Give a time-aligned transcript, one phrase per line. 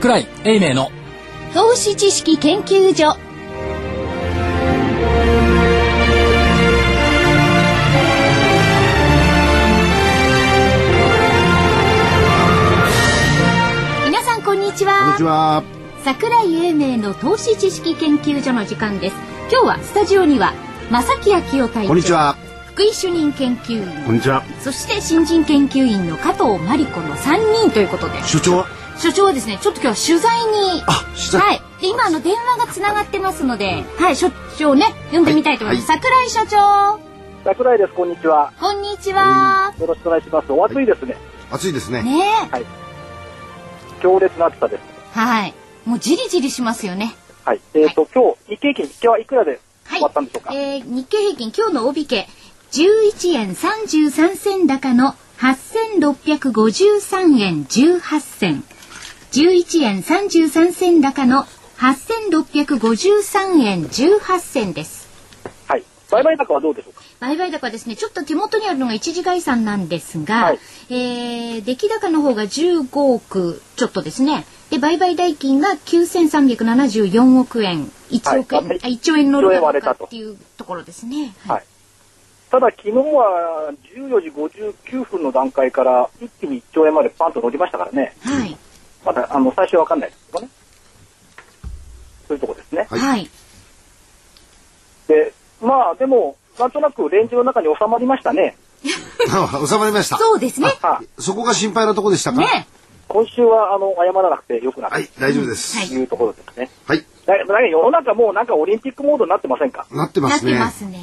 [0.00, 0.90] 桜井英明の
[1.52, 3.18] 投資知識研究所
[14.06, 15.62] 皆さんこんにちはこんにちは。
[16.02, 19.16] 桜井英明の投資知識研究所の時間です
[19.52, 20.54] 今日はスタジオには
[20.90, 22.36] 正木昭夫隊長こんにちは。
[22.68, 24.42] 福井主任研究員こんにちは。
[24.60, 28.79] そして新人研究員の加藤真理子の3人ということで所長。
[29.00, 31.40] 所長はですねちょっと今日は取材にあ、取材。
[31.40, 31.62] はい。
[31.80, 35.86] で、今、あの、電話がつながってますので、はい、所長ね、呼んでみたいと思います。
[35.86, 37.00] 桜井所長、
[37.42, 38.52] 桜井です、こんにちは。
[38.60, 39.72] こんにちは。
[39.80, 40.52] よろしくお願いします。
[40.52, 41.16] お暑いですね。
[41.50, 42.02] 暑いですね。
[42.02, 42.20] ね
[44.02, 44.82] 強烈な暑さです。
[45.16, 45.18] え。
[45.18, 45.54] はい。
[45.86, 47.14] もうじりじりしますよね。
[47.46, 47.60] はい。
[47.72, 49.60] えっ、と、今日、日経平均、今日はいくらではい
[49.98, 50.42] 終わったんでしょう。
[50.46, 50.54] か？
[50.54, 52.28] えー、日経平均、今日の帯引け、
[52.72, 58.62] 11円33銭高の8653円18銭。
[59.32, 61.44] 11円33銭高の
[61.78, 65.08] 8653円18銭です。
[65.68, 65.84] はい。
[66.10, 67.02] 売買高はどうでしょうか？
[67.20, 70.58] 売買高はですね、ちょっと手元にあるのが一時概算なんですが、はい
[70.90, 74.46] えー、出来高の方が15億ちょっとですね。
[74.70, 81.34] で、売買代金が9374億円、1億円、はいあ1兆円乗る1兆円か割れたとどうかっていうところですね。
[81.46, 81.64] はい。
[82.50, 88.16] ただ、昨日は14時59分の段階から一気に1兆円までパンと乗りましたからね。
[88.22, 88.56] はい。
[89.04, 90.48] まだ、あの、最初はわかんないですけどね。
[92.28, 92.86] そういうとこですね。
[92.90, 93.30] はいはい。
[95.08, 98.56] で、まあ、でも、なんとなくレンジの中に収まりましたね。
[99.30, 100.16] あ 収まりました。
[100.18, 100.68] そうですね。
[100.82, 101.22] はい。
[101.22, 102.38] そこが心配なとこでしたか？
[102.38, 102.66] ね。
[103.08, 105.76] 今週は、あの、謝らなくてよくなるはい、大丈夫です。
[105.78, 106.70] はいというところですね。
[106.86, 109.86] はい、だだ世の中もうなんかオリンピックモードになってませんか？
[109.90, 110.52] なってますね。
[110.54, 110.98] なってますね。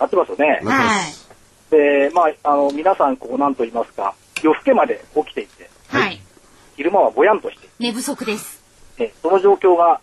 [0.00, 0.46] なってますよね。
[0.46, 1.28] なってます。
[1.70, 6.20] で、まあ、あの、皆さん、こう、なんと言いますか、夜更けまで起きていて、はい。
[6.76, 8.62] 昼間はぼやんとして、寝不足です。
[8.98, 10.00] ね、その状況が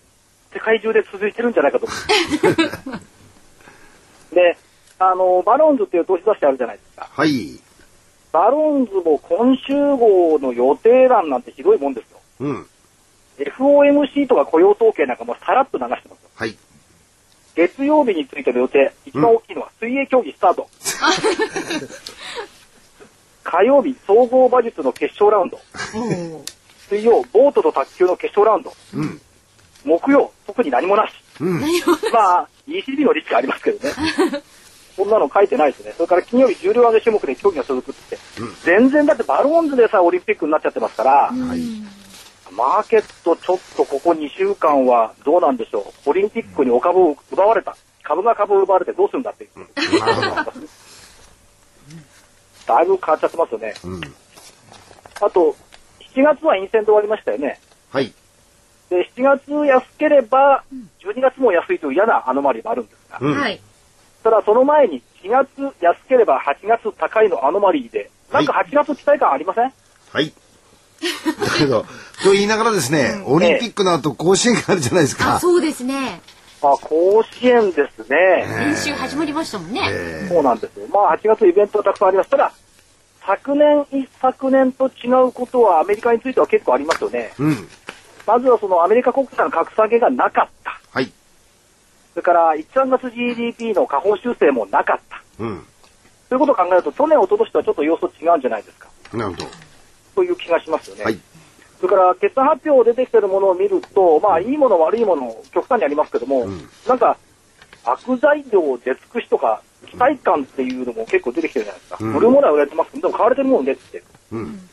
[0.53, 1.95] 世界中で続いてるんじゃないかと思
[4.31, 4.33] う。
[4.35, 4.57] で、
[4.99, 7.09] あの、バロンズっていう投資雑誌あるじゃないですか。
[7.11, 7.59] はい。
[8.31, 12.19] バロンズも今週号の予定欄なんてひどいもんですよ。
[12.39, 12.67] うん。
[13.37, 16.29] FOMC とか雇用統計なんかもさらっと流してますよ。
[16.35, 16.57] はい。
[17.55, 20.67] 月曜日についての予定、一番大きいのは水泳競技スタート。
[23.43, 25.59] 火曜日、総合馬術の決勝ラウンド。
[26.89, 28.73] 水曜、ボートと卓球の決勝ラウンド。
[28.93, 29.21] うん。
[29.85, 31.13] 木曜、特に何もなし。
[31.39, 31.59] うん。
[32.11, 33.93] まあ、ECB のリスクありますけどね。
[34.95, 35.93] そんなの書いてないですね。
[35.97, 41.59] それから金曜日、重量挙げ種目で競技が続くって言って、全然だってバロンズでさえオリンピックになっちゃってますから、はい。
[42.55, 46.09] マーケットちょっとここ2週間はどうなんでしょう。
[46.11, 47.75] オリンピックにお株を奪われた。
[48.03, 49.49] 株が株を奪われてどうするんだって。
[52.65, 53.73] だいぶ変わっちゃってますよね。
[53.83, 54.01] うん。
[55.21, 55.55] あと、
[56.15, 57.59] 7月は陰線で終わりましたよね。
[57.91, 58.13] はい。
[58.89, 60.63] で、7月安ければ、
[61.03, 63.39] 12月も安いという嫌なアノマリーもあるんですが、うん。
[63.39, 63.59] はい。
[64.23, 65.49] ただその前に4月
[65.81, 69.73] 安ければ8月高いのアノマリーで、なんか8月期待感ありません、
[70.11, 70.33] はい。
[71.41, 71.85] だけど、
[72.23, 75.39] と言いながらですね、オリンピックの後甲子園があるじゃないですあ、か。
[75.39, 76.21] そうですね。
[76.61, 78.17] あ、甲子園ですね。
[78.59, 79.81] 練習始まりましたもんね。
[79.85, 80.87] えそうなんですよ。
[80.87, 82.29] まあ8月イベントはたくさんあります。
[82.29, 82.53] ただ、
[83.25, 87.33] 昨年、一昨年と違うことはアメリカについては結構ありますよね。
[87.37, 87.67] ーうん。
[88.27, 90.79] まずはそのアメリカ国債の格下げがなかった。
[90.91, 91.11] はい。
[92.13, 95.21] それから1、3月 GDP の下方修正もなかった。
[95.39, 95.65] うん。
[96.29, 98.89] ということを考えると、去年、一昨年とはちょっと様子違うんじゃないですか。
[99.13, 99.47] なるほど。
[100.15, 101.03] という気がしますよね。
[101.05, 101.19] はい。
[101.79, 107.17] それから決算発表出てきてるものを見ると、まあ、いいもの、悪いもの、極端にありますけども、んなんか、
[107.85, 111.97] 悪材料出尽くしとか、期待感っていうのも結構出てきてるじゃないですか。
[111.99, 114.03] うん売るものは売れてますけど、でも買われてるものねって。
[114.31, 114.69] うん。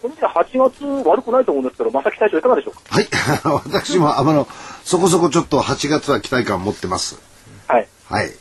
[0.00, 2.80] その意味で8月悪くないと思うんですけど、正木隊長いかがでしょうか？
[2.88, 3.08] はい。
[3.64, 4.48] 私も、あの、
[4.84, 7.18] そこそこちょっと8月は期待感持ってます。
[7.68, 7.88] はい。
[8.10, 8.32] はい。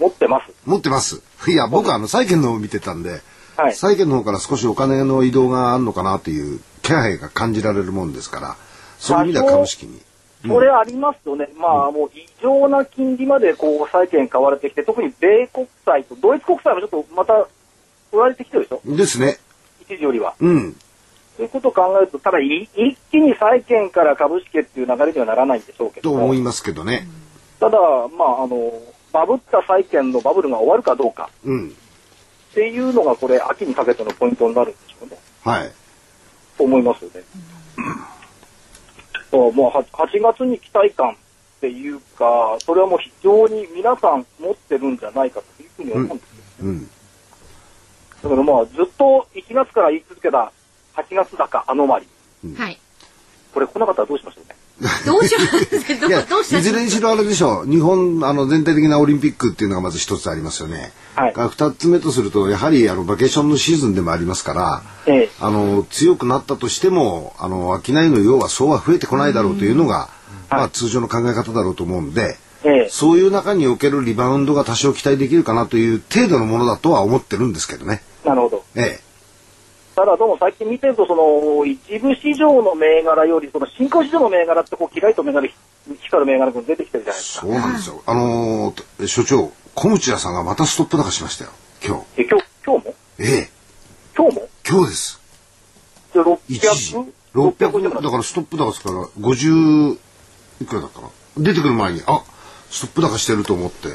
[0.00, 0.52] 持ってます。
[0.64, 1.22] 持ってます。
[1.48, 3.20] いや、僕はあの、債券の方を見てたんで、
[3.56, 3.74] はい。
[3.74, 8.56] 債券の方から少しお金の移動があるのかなという気配が感じられるもんですから、
[8.98, 10.00] そういう意味では株式に。
[10.46, 11.48] それありますよね。
[11.58, 17.34] まあ、もう異常な金利までこう、債券買われてきて、特に米国債とドイツ国債もちょっとまた
[18.12, 18.80] 売られてきてるでしょ？
[18.96, 19.38] ですね。
[19.82, 20.34] 一時よりは。
[20.38, 20.76] うん。
[21.36, 27.06] そういうことを考えると、ただい一気に債券から株式へっていう流れにはならないんでしょうけども、と思いますけどね。
[27.60, 27.78] ただ、
[28.16, 28.72] まあ、あの、
[29.12, 31.68] バブった債券のバブルが終わるかどうかうん。
[31.68, 35.18] っていうのが、これ、秋にかけてのポイントになるんでしょうね。
[35.44, 35.72] はい。
[36.56, 37.22] と思いますよね。
[37.76, 37.80] そ
[39.48, 41.14] うもうは8月に期待感っ
[41.60, 46.66] ていうか、それはもう非常に皆さん持ってるんじゃないかというふうに思うんですよ。
[46.66, 46.90] うん。
[48.22, 50.52] だからまあずっと1月から言い続けた
[50.94, 52.56] 8月高アノマリー。
[52.56, 52.78] はい。
[53.58, 54.54] ここれ来なかったらどうしましょうね。
[55.04, 56.00] どうします？
[56.00, 57.66] どいやうどうしたいずれにしろあれでしょう。
[57.66, 60.92] 日本あの全体的なオリンピックっていうのがまず一つありますよね。
[61.16, 61.32] はい。
[61.32, 64.82] が二つ目とするとやはりあのバケーションのシーズンでもありますから、
[65.12, 65.30] ええ。
[65.40, 70.08] あの強くなったとしてもあの商いの量はそうは増えてこないだろうというのが、
[70.48, 72.88] まあ、通常の考え方だろうと思うんで、ええ。
[72.88, 78.02] そういう中におけるリバウンドが多少期待できるかなという程度のものだとは思ってるんですけどね。
[78.24, 78.64] なるほど。
[78.76, 79.07] ええ
[79.98, 85.48] ただどうも最近見てると、その、一部市場の銘柄より、その新興市場の銘柄って、こう、キラリと銘柄、
[86.02, 87.46] 光る銘柄が出てきてるじゃないですか。
[87.46, 88.02] そうなんですよ。
[88.06, 91.50] あのー所長小口屋さんがまたストップ高しましたよ
[91.84, 92.22] 今日。
[92.22, 92.94] え、今日、今日も？
[93.18, 93.50] ええ
[94.16, 94.48] 今日も？
[94.68, 95.20] 今日です。
[96.14, 96.96] で、一時
[97.34, 97.56] 600?
[97.56, 99.98] 600だからストップ高ですから50
[100.62, 101.42] いくらだったかな？
[101.42, 102.22] 出てくる前にあ
[102.70, 103.88] ストップ高してると思って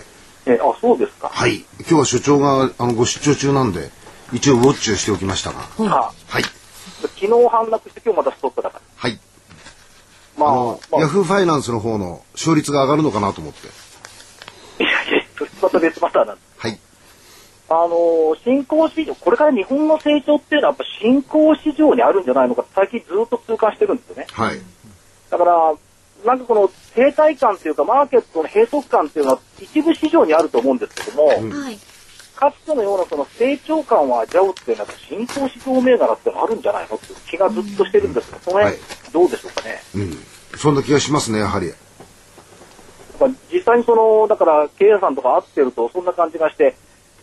[0.47, 1.29] え、あ、そうですか。
[1.29, 3.89] はい今日は所長があのご出張中なんで
[4.33, 5.59] 一応ウォッチをしておきましたが。
[5.59, 6.43] はい。
[6.43, 8.81] 昨日反落して、今日またストップだから。
[8.95, 9.19] はい。
[10.37, 13.67] まあ、あの、まあ、ヤフーファイナンスの方の勝率が上がるのかなと思って。
[14.83, 16.47] いやいや、それまた別パターンなんです。
[16.57, 16.79] はい。
[17.69, 24.27] あのー新興市場、これから日本の成長っていうのは、やっぱ新興市場にあるんじゃないのか、最近ずっと痛感してるんですよね。
[24.31, 24.59] はい。
[25.29, 25.73] だから、
[26.25, 31.35] なんかこの停滞感というか、マーケットの閉塞感っていうのは、一部市場にあると思うんですけども、は
[31.69, 31.79] い。
[32.35, 38.79] かつてのようなその成長感を味わうっていうのは、新興市場銘柄っていうのはあるんじゃないのっていう気がずっとしてるんですけど、その辺、はい
[39.13, 39.81] どうでしょうかね？
[39.95, 40.17] うん
[40.57, 41.71] そんな気がしますねやはり
[43.19, 46.75] まあ実際にその、だから経営者さんとか会ってると、そんな感じがして、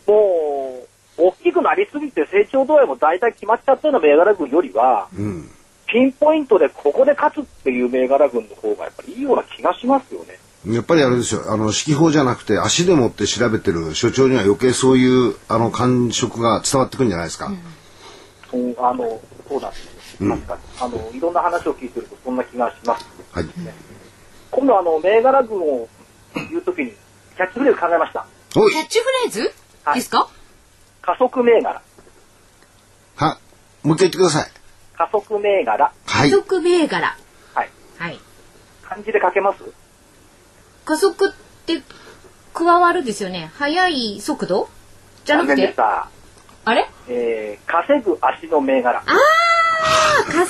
[0.06, 0.84] も
[1.18, 5.50] う、大きくなりすぎて成長度合いも大体決まっちゃったような銘柄群よりは、うん
[5.92, 10.38] ピンポイントでここで勝つっていう銘柄群の方がやっぱりいいような気がしますよね。
[10.66, 17.50] やっぱりあれですよあの指揮法じゃなくて足でもって調べてる所長には余計そういうあの感触が伝わってくるんじゃないですか、
[18.50, 20.28] そうあのそうなんですよ。
[20.36, 20.60] 確かに。
[20.80, 23.06] あの、いろんな話を聞いてるとそんな気がします。
[23.32, 23.46] はい
[24.50, 25.88] 今度あの、銘柄群を
[26.50, 26.90] 言うときに、
[27.36, 28.26] キャッチフレーズ考えました。
[28.52, 29.54] キャッチフレーズ？
[29.84, 30.28] はいですか？
[31.00, 31.82] 加速銘柄。
[33.16, 33.38] は
[33.82, 34.50] もう一回言ってください
[34.98, 35.92] 加速銘柄。
[36.04, 37.16] はい加速銘柄。
[37.54, 37.70] はい。
[37.98, 38.20] はい。
[38.82, 39.62] 漢字で書けます？
[40.90, 41.32] 加速っ
[41.66, 41.82] て
[42.52, 43.52] 加わるですよね。
[43.54, 44.68] 速い速度？
[45.24, 45.72] じゃなくて？
[45.76, 46.90] あれ？
[47.08, 48.98] えー、稼ぐ足の銘柄。
[48.98, 50.48] ああ、稼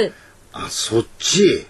[0.00, 0.14] ぐ。
[0.54, 1.66] あそっち？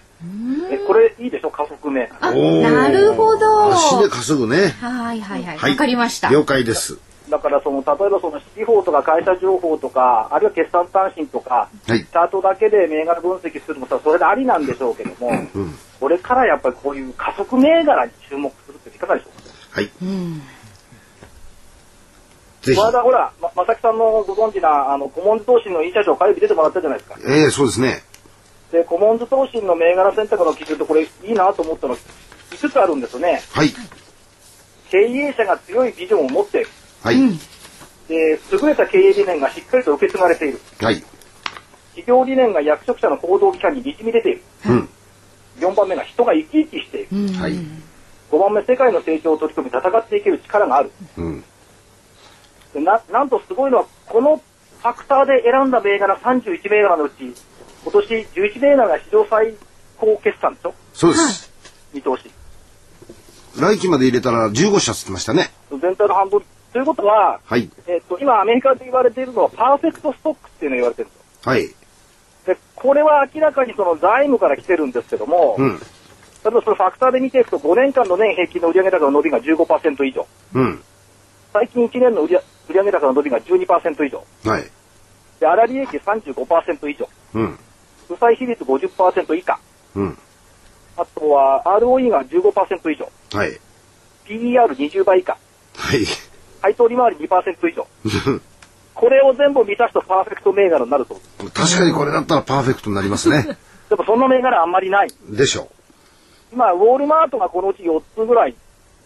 [0.71, 1.51] えこれいいでしょ？
[1.51, 2.31] 加速銘柄。
[2.31, 3.73] なるほど。
[3.73, 5.55] 足で稼ぐねはいはいはい。
[5.57, 6.29] わ、はいかりました。
[6.29, 6.99] 了解です
[7.29, 19.79] だからその、例えばその指揮法とか会社情報とか、あるいは決算単身とか、はいチャートだけで銘柄分析するのもそれでありなんでしょうけども、うんこれからやっぱりこういう加速銘柄に注目するっていかがでしょうか？
[19.79, 20.39] はいうん。
[22.61, 27.17] ぜひこの間ほら、ま、まさきさんのご存知な、あの、コモンズ投信のいい社長火曜日出てもらったじゃないですか。
[27.25, 28.03] ええそうですね
[28.73, 33.41] で、コモンズ投信の銘柄選択の基準ってこれいいなと思ったの5つあるんですよね？
[33.53, 33.69] はい
[34.91, 36.69] 経営者が強いビジョンを持っている。
[37.01, 37.15] はい、
[38.09, 40.59] で、優れた経営理念がしっかりと受け継がれている。
[40.81, 41.01] はい
[41.95, 44.43] 企業理念が役職者の行動機関に滲み出ている。
[44.67, 44.89] うん
[45.59, 47.07] 4番目が人が生き生きしている。
[47.11, 47.27] うん。
[47.33, 47.53] はい
[48.31, 50.91] 5番目、世界の成長を取り組み戦っていける力がある。
[51.17, 51.43] うん
[52.73, 57.35] でななんとすごいのは、このファクターで選んだ銘柄31銘柄のうち、
[57.83, 59.53] 今年11銘柄が史上最
[59.97, 61.51] 高決算でしょそうです、
[61.93, 62.31] 見通し。
[63.59, 66.41] 来期まで入れたら15社つってましたね全体の半分。
[66.71, 71.51] ということは、はいえっと、今アメリカで言われているのはパーフェクトストックっていうのが言われてるんですよ。
[71.51, 71.75] はいで、
[72.83, 75.79] これは明らかにその財務から来てるんですけども、うん
[76.43, 80.27] 例えばそのファクターで見ていくと5年間の年平均の売上高の伸びが15%以上。
[80.53, 80.83] うん
[81.53, 84.25] 最近1年の売上高の伸びが12%以上。
[84.43, 84.63] はい
[85.39, 87.07] で、粗利益35%以上。
[87.35, 87.59] うん
[88.09, 89.57] 負債比率50%以下。
[89.95, 90.17] うん
[90.97, 93.09] あとは ROE が15%以上。
[93.31, 93.57] はい
[94.25, 95.37] PER20 倍以下。
[95.77, 96.05] はい
[96.61, 97.87] 配当利回り2%以上。
[98.93, 101.19] これを全部満たすとパーフェクト銘柄になると。
[101.53, 103.57] 確かにこれだったらパーフェクトになりますね。
[103.89, 105.09] でもそんな銘柄あんまりない。
[105.29, 105.69] でしょ
[106.51, 108.55] 今、ウォールマートがこのうち4つぐらい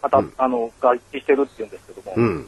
[0.04, 0.34] 当た、うん。
[0.38, 2.48] あの、が一致してるっていうんですけども、ううん。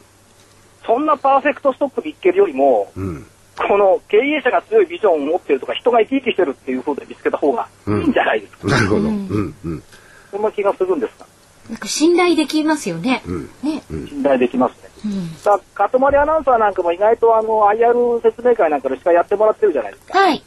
[0.86, 3.26] そんなパーフェクトストックでいけるよりも、うん。
[3.56, 8.68] この経営者が強いビジョンを持ってるとか、人が生き生きしてるっていう風で見つけた方がいいんじゃないですか。
[8.68, 9.00] なるほど。
[9.00, 9.54] うん。
[9.64, 9.82] うん。
[10.30, 11.26] そんな気がするんですが、
[11.68, 13.22] なんか信頼できますよね。
[13.26, 13.50] うん。
[13.62, 13.82] ね。
[13.88, 14.89] 信頼できますね。
[15.04, 15.28] うん。
[15.36, 20.18] さあ、かとまりアナウンサーなんかも意外とあの、IR 説明会なんかでしかやってもらってるじゃないですか。
[20.18, 20.42] はい。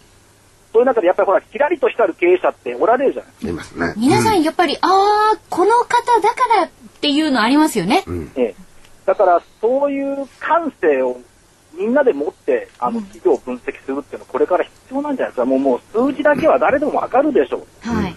[0.72, 5.88] そういう中でやっぱりほら、キラリと光る経営者っておられるじゃないいますね皆さんやっぱり、ああ、この方
[6.22, 6.70] だからっ
[7.02, 8.04] ていうのありますよね。
[8.08, 8.56] うんええ。
[9.06, 11.20] だから、そういう感性を
[11.78, 15.46] みんなで持ってあの企業を分析するっていうのはこれから必要なんじゃないですか。
[15.46, 17.90] もうもう数字だけは誰でもわかるでしょう。
[17.90, 18.16] はい。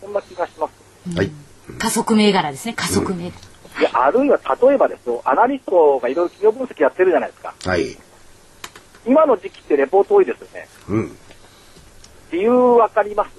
[0.00, 1.16] そんな気がします。
[1.16, 1.30] はい。
[1.78, 2.74] 加速銘柄ですね。
[2.74, 3.32] 加速銘柄。
[3.78, 7.54] いや、あるいは例えばですよ、アナリストがいろいろ企業分析やってるじゃないですか。
[7.64, 7.96] はい。
[9.06, 10.68] 今の時期ってレポート多いですよね。
[10.88, 11.16] うん。
[12.32, 13.30] 理由わかります？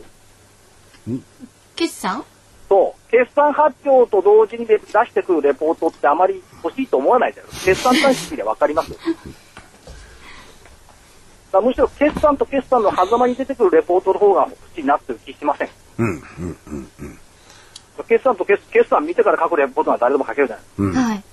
[1.75, 2.23] 決算？
[2.69, 3.11] そう。
[3.11, 7.91] 決算発表と同時に出してくるレポートってあまり欲しいと思わないじゃないですか。
[7.91, 8.91] 決算短期でわかります？
[8.91, 9.01] だか
[11.53, 15.69] らむしろ決算と決算の狭間に出てくるレポートの方が欲しいなっていう気しません。
[15.97, 16.07] うん。
[16.07, 16.57] うん。
[16.67, 16.89] うん。
[18.07, 18.17] うん。
[18.17, 20.83] 決算と決決算見てから書くレポートは誰でも書けるじゃないですか。
[20.83, 20.93] うん。
[20.93, 21.23] はい。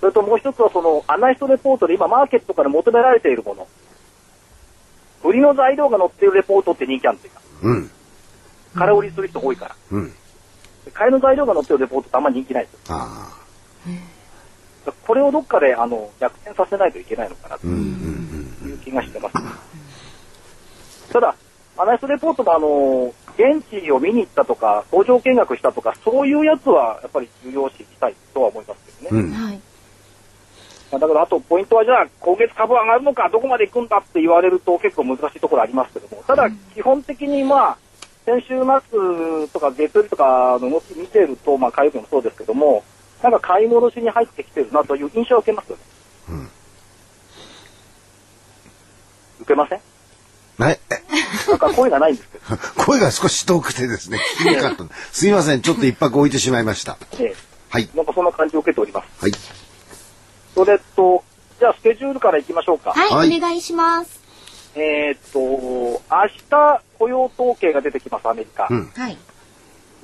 [0.00, 3.66] それともう一つはそのアナリストレポートで今マーケットから求められているもの。
[5.24, 7.40] 売りの材料が載っているレポートって人気あるんですよ。
[7.62, 7.90] うん。
[8.74, 9.76] 空売りする人多いから。
[9.92, 10.12] うん。
[10.92, 12.96] 買いの材料が載っているレポートってあんまり人気ないですよ。
[12.96, 14.92] ああ。
[15.06, 17.66] これをどっかであの逆転させないといけないのかなと。
[17.66, 19.34] いう気がしてます。
[21.12, 21.34] ただ、
[21.78, 29.22] アナリストレポートもあの現地を見に行ったとか、工場見学したとか、そういうやつはやっぱり重要視したいとは思いますけどね。
[29.22, 29.32] うん。
[29.32, 29.60] はい。
[30.90, 37.78] まあだからあとポイントはじゃあ今月株上がるのかどこまで行くんだって言われると結構難しいところありますけどもただ基本的にまあ
[38.24, 42.84] 先週末とか月曜日とかの動き見てるとまあ火曜日もそうですけども
[43.20, 45.82] なんか買い戻しに入ってきてるなという印象を受けますよね。
[46.28, 46.50] うん
[49.40, 49.80] 受けません？
[50.58, 50.80] はい。
[51.48, 52.44] なんか声がないんですけど。
[52.84, 54.84] 声が少し遠くてですね、聞きにくかった。
[55.12, 56.96] すいません、ちょっと一泊置いてしまいました。
[57.18, 57.34] え
[57.68, 57.96] はいえ。
[57.96, 59.22] なんかそんな感じを受けております。
[59.22, 59.32] はい。
[60.54, 61.22] それと、
[61.58, 62.90] じゃあスケジュールからいきましょうか。
[62.90, 64.20] はい、はいお願いします。
[64.74, 66.00] えーっと、明
[66.50, 68.66] 日雇用統計が出てきます、アメリカ。
[68.70, 68.90] うん。
[68.94, 69.18] はい。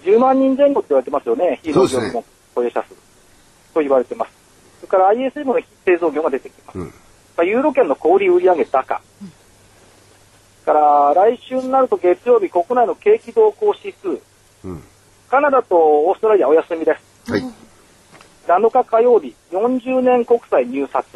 [0.04, 2.94] 10万人前後って言われてますよね、非農業の雇用者数
[3.72, 4.32] と言われてます。
[4.80, 6.78] それから ISM の非製造業が出てきます。
[6.78, 6.86] うん。
[6.86, 6.92] ま
[7.38, 9.00] あユーロ圏の小売売上高。
[10.62, 14.20] から来週になると月曜日国内の景気動向指数。
[14.64, 14.82] うん。
[15.28, 17.30] カナダとオーストラリアお休みです。
[17.30, 17.42] はい。
[18.46, 21.06] 7日火曜日、40年国債入札。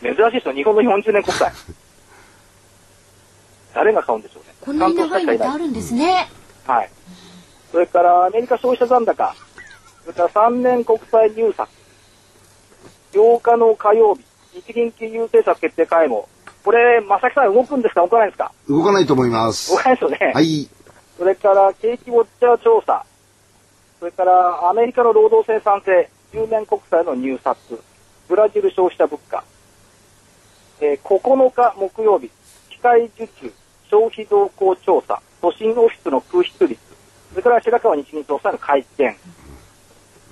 [0.00, 1.52] 珍しいですよ、日本の40年国債。
[3.74, 4.54] 誰が買うんでしょうね。
[4.60, 6.28] こんなに長いのって担あるんですね。
[6.66, 6.90] 当者しかいないはい。
[7.70, 9.34] それからアメリカ消費者残高。
[10.02, 11.68] それから3年国債入札。
[13.12, 16.28] 8日の火曜日、日銀金融政策決定会合。
[16.68, 18.02] これ、正木さん動くんですか？
[18.02, 18.52] 動かないんですか？
[18.68, 19.70] 動かないと思います。
[19.70, 19.78] 動。
[19.78, 20.32] かないですよね。
[20.34, 20.68] はい。
[21.16, 23.06] それから景気ウォッチャー調査、
[24.00, 27.56] それからアメリカの労働生産性、10年国債の入札、
[28.28, 29.42] ブラジル消費者物価、
[30.82, 32.30] えー9日木曜日、
[32.68, 33.50] 機械受注、
[33.90, 36.78] 消費動向調査、都心オフィスの空室率、
[37.30, 39.16] それから白川日銀総裁の会見、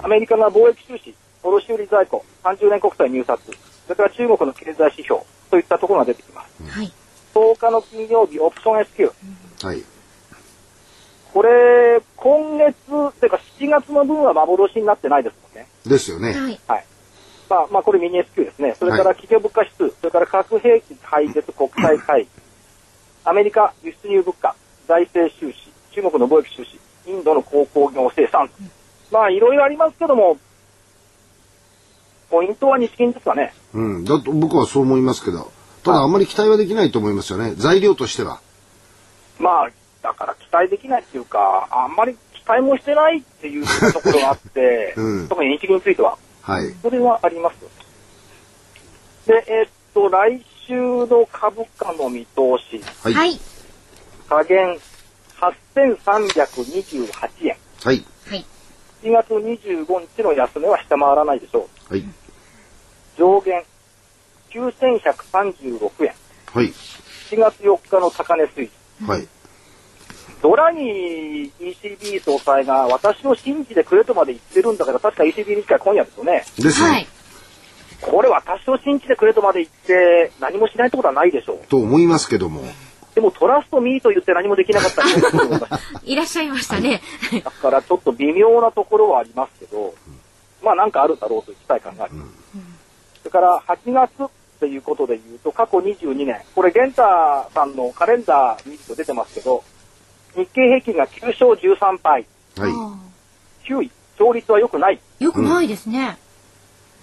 [0.03, 3.53] アメリカの貿易収支、卸売在庫、30年国債入札、そ
[3.89, 6.63] れから中国の経済指標といったところが出てきます。
[6.69, 6.93] はい。
[7.35, 9.83] 10日の金曜日、オプション SQ、はい。
[11.33, 12.75] これ、今月、
[13.21, 15.69] てか7月の分は幻になってないですもんね。
[15.85, 16.33] ですよね。
[16.33, 16.61] はい。
[16.67, 16.85] はい。
[17.49, 18.75] まあ、まあ、これミニ SQ ですね。
[18.79, 22.31] それからはい企業物価指数、それから核兵器廃絶国際会議、
[23.25, 24.57] アメリカ輸出入物価、
[24.89, 28.51] 財政収支、中国の貿易収支、インドの鉱工業生産。
[29.13, 30.39] まあ、いろいろありますけども、
[32.31, 33.55] ポイントは日銀ですかね。
[33.75, 34.05] うん。
[34.05, 35.51] だと僕はそう思いますけど。
[35.85, 37.55] ただあんまり期待はできないと思いますよね。
[37.57, 38.41] 材料としては。
[39.39, 39.71] まあ、
[40.03, 46.17] だから期待できないっていうか、あんまり期待もしてないっていうところがあって、 うん特に日銀については。
[46.43, 46.75] はい。
[46.83, 47.57] それはあります。
[49.27, 50.75] で、えーっと、来週
[51.07, 53.15] の株価の見通し、はい。
[53.15, 53.33] ははい。
[53.35, 53.41] い。
[54.29, 54.79] 下限
[56.05, 57.57] 8328円。
[57.85, 58.05] はい。
[59.03, 59.11] はい。
[59.11, 61.93] 7月25日の安値は下回らないでしょう。
[61.93, 62.05] はい。
[63.19, 63.63] 上限
[64.51, 66.15] 9136円。
[66.53, 66.73] はい。
[67.31, 69.09] 7月4日の高値水準。
[69.09, 69.29] はい。
[70.43, 76.45] ドラギー ECB 総裁が私を信じてくれとまで言ってるんだけど、確か ECB 理事会今夜ですよね。
[76.59, 76.89] ですね。
[76.89, 77.07] はい。
[78.01, 81.67] これ私を信じてくれとまで言って何もしないってことはないでしょう。
[81.69, 82.63] と思いますけども。
[83.17, 85.03] でもトラストミーと言って何もできなかった
[86.05, 87.01] いらっしゃいましたね。
[87.43, 89.95] だからちょっと微妙なところはありますけど、
[90.63, 92.31] まあなんかあるだろうという期待感があります。
[93.23, 94.31] それから8月
[94.61, 97.03] ということで言うと、過去22年、これ、玄太
[97.55, 99.65] さんのカレンダー見ると出てますけど、
[100.35, 102.27] 日経平均が9勝13敗、
[102.59, 102.71] はい。
[102.71, 102.99] あ
[103.65, 105.01] 9位、勝率は良くない。
[105.21, 106.19] ーよくないですね。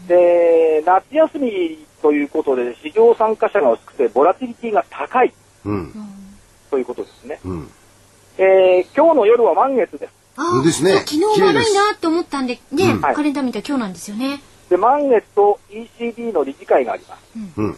[0.08, 5.34] で、夏休みということで、市場参加者が薄くて、ボラティリティが高いうん。
[6.70, 7.40] ということですね。
[7.46, 7.72] うん。
[8.38, 10.14] えー今日の夜は満月です。
[10.36, 14.42] あーですね昨日悪いなって思ったんで、ね、うんカレンダー見たら今日なんですよね。
[14.70, 17.22] で、満月と ECB の理事会があります。
[17.58, 17.78] うん。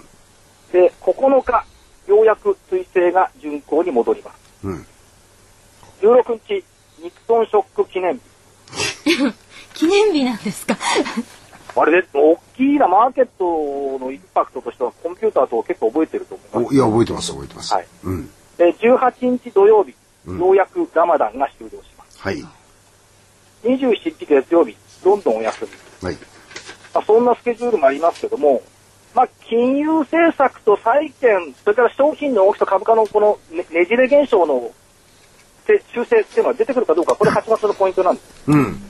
[0.72, 1.66] で、9日、
[2.08, 4.38] ようやく彗星が巡航に戻ります。
[4.64, 4.86] うん。
[6.02, 6.64] 16日、
[7.04, 8.22] ニクソンショック記念日。
[9.74, 10.78] 記念日なんですか？
[11.76, 16.74] あれで、大きなマーケットのインパクトとしては、コンピューターと結構覚えてると思います。
[16.74, 17.74] おいや、覚えてます、覚えてます。
[17.74, 18.30] はいうん。
[18.58, 19.94] で、18日土曜日、
[20.26, 22.20] うんようやくラマダンが終了します。
[22.20, 22.44] はい。
[23.64, 25.66] 27日月曜日、ロンドンお休
[26.02, 26.08] み。
[26.08, 26.18] はい。
[26.94, 28.64] まあ、そんなスケジュールもありますけども、
[29.14, 34.72] まあ、金融政策と債券、それから商品の大きさ株価のこのねねじれ現象の
[35.66, 38.44] せ修正っていうのが出てくるかどうか、これ8月のポイントなんです。
[38.48, 38.82] うん。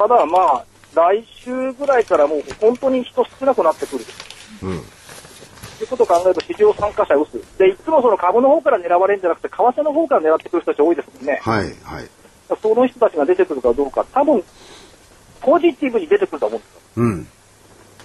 [0.00, 0.64] ただまあ、
[0.94, 4.04] 来週ぐらいからもう本当に人少なくなってくる。
[4.62, 4.82] うん。
[5.76, 7.42] ということを考えると市場参加者薄い。
[7.58, 11.38] で、いつもその株の方から狙われるんじゃなくて、為替の方から狙ってくる人たち多いですもんね。
[11.42, 12.08] はい、はい。
[12.62, 14.42] その人たちが出てくるかどうか、多分、
[15.42, 16.80] ポジティブに出てくると思うんですよ。
[16.96, 17.28] うん。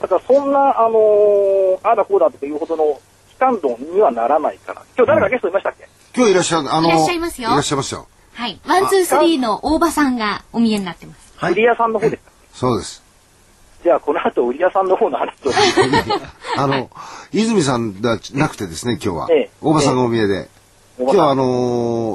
[0.02, 3.00] だからそんな、あのーああだこうだとかいうほどの悲
[3.40, 4.82] 観論にはならないかな。
[4.98, 8.06] 今日誰かゲストいましたっけ、今日いらっしゃる、あの、いらっしゃいますよいらっしゃいますよ。
[8.34, 8.60] はい。
[8.68, 11.25] ワン、ツー、スリーの大場さんがお見えになってます。
[11.38, 12.20] はい売り屋さんの方で
[12.54, 13.04] そうです。
[13.84, 15.52] じゃあこの後売り屋さんの方の話を。
[16.58, 16.90] あの、
[17.32, 19.50] 泉さんではなくてですね、今日はええ。
[19.62, 20.50] 大場さんがお見えで。
[20.98, 21.44] 今大場さん日はあの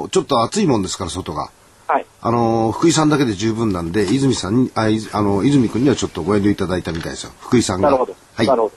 [0.07, 1.49] ーちょっと暑いもんですから、外が。
[1.87, 2.05] はい。
[2.21, 7.31] あのー福井さんだけで十分なんで、泉さんに、あ、いあの、泉君にはちょっとご遠慮いただいたみたいですよ。
[7.39, 7.89] 福井さんが。
[7.89, 8.15] なるほど。
[8.35, 8.47] はい。
[8.47, 8.73] なるほど。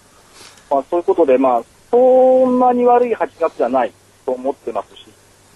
[0.77, 1.97] まあそういうことで、まあ、そ
[2.49, 3.93] んなに悪い8月じゃない
[4.27, 5.07] と思ってますし、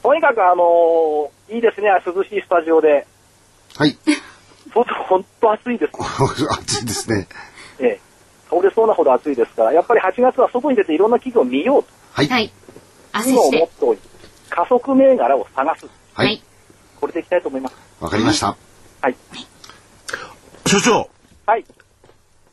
[0.02, 3.06] とにかくあのーいいですね、涼しいスタジオで。
[3.76, 3.96] はい。
[4.84, 5.92] 外本当暑いです。
[6.60, 7.28] 暑いですね。
[7.80, 8.00] ええ。
[8.50, 12.28] 倒れそうなほど暑いですから、やっぱり8月は外に出ていろんな企業を見ようはい。
[12.28, 12.48] はい。
[12.48, 12.54] と
[13.12, 13.58] 汗いうのをして。
[13.58, 13.98] モットーに、
[14.48, 15.86] 加速銘柄を探す。
[15.86, 16.42] ははいい。。
[17.00, 17.76] これでいきたいと思います。
[18.00, 18.56] わかりました。
[19.00, 19.16] はい。
[20.66, 21.08] 所長
[21.46, 21.64] はい。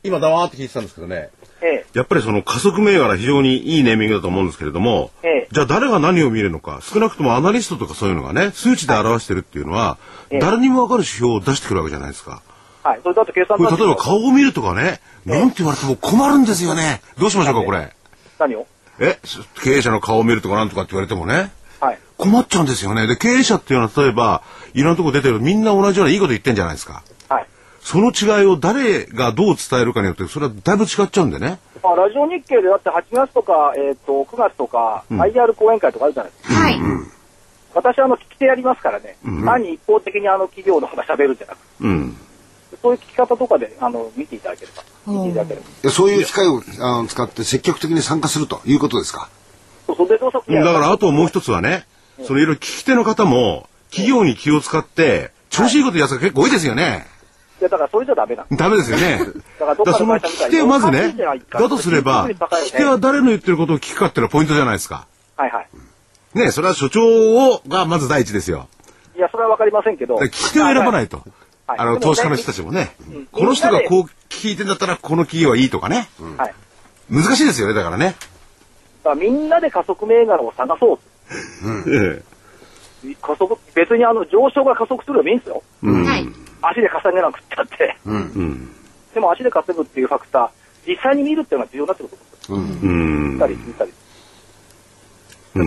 [0.06, 1.30] 今黙って聞いてたんですけどね
[1.62, 1.86] ええ。
[1.94, 9.98] やっぱりその加速銘柄非常にいいネーミングだと思うんですけれども、ええじゃあ誰が何を見るのか少なくともアナリストとかそういうのがね数値で表してるっていうのは、
[10.30, 12.42] ええ誰にも分かる指標を出してくるわけじゃないですか。
[12.82, 13.00] はい。
[13.02, 17.00] それだって計算例えば顔を見るとかね、なんて言われても困るんですよね。
[17.18, 17.94] どうしましょうかこれ。
[18.38, 18.66] 何を？
[18.98, 19.18] え
[19.62, 21.98] 経営者の顔を見るとかなんとかって言われてもねはい。
[22.16, 23.06] 困っちゃうんですよね。
[23.06, 24.42] で経営者っていうのは例えば
[24.74, 27.02] いろんなとこ出てるみんな同じようないいこと言ってんじゃないですか。
[27.86, 28.12] はい。
[28.12, 31.58] その違いを誰がどう伝えるかによってそれはだいぶ違っちゃうんでね。
[31.82, 36.54] まあ、ラジオ日経でだって8月とか、えっ、と、9月とか、IR 講演会とかあるじゃないですか。
[36.54, 36.80] はい。
[37.74, 39.16] 私、あの、聞き手やりますからね。
[39.44, 42.16] 単に一方的にあの、企業の方が喋るんじゃなくて、うん。
[42.82, 44.82] そういう聞き方とかで、あの、見ていただければ。
[45.06, 45.66] 見ていただければ。
[45.66, 49.28] いやそういう機会をあの使って積極的に参加するということですか？
[49.86, 50.42] そう、でどうぞ。
[50.48, 51.86] いやだからあともう一つはね、
[52.24, 57.06] そのいろいろ聞き手の方も企業に気を使って調子いいこと言うやつが結構多いですよね。
[57.60, 58.46] いや、だからそれじゃダメなん。
[58.50, 59.18] ダメですよね。
[59.58, 61.14] だからどっかだからそのの会社みたいに聞き手をまずね
[61.50, 65.06] だとすれば聞聞き手は誰の言ってることを聞くかっていうのはポイントじゃないですか。
[65.36, 65.68] はいはい。
[66.34, 67.00] ねそれは所長
[67.54, 68.68] をがまず第一ですよ。
[69.16, 70.16] いや、それはわかりませんけど。
[70.16, 71.18] 聞き手を選ばないと。
[71.18, 71.32] はい
[71.68, 76.08] あの投資家の人たちもねん、この人がこう聞いてんだったらこの企業はいいとかね。
[76.36, 76.54] はい。
[77.10, 78.14] 難しいですよねだからね。
[79.02, 80.98] だからみんなで加速銘柄を探そう。
[82.14, 82.22] え
[83.20, 85.62] 加速、別にあの、上昇が加速するのもいいんですよ。
[85.82, 86.45] はい。
[86.68, 87.76] 足で稼げなくったって。
[87.80, 88.72] えうん。
[89.14, 92.90] でも足で稼ぐっていうファクター、実際に見るっていうのが重要になってくると思うんですよ。
[92.90, 93.46] うん見た。
[93.46, 93.90] り聞いたり。
[93.90, 93.96] うん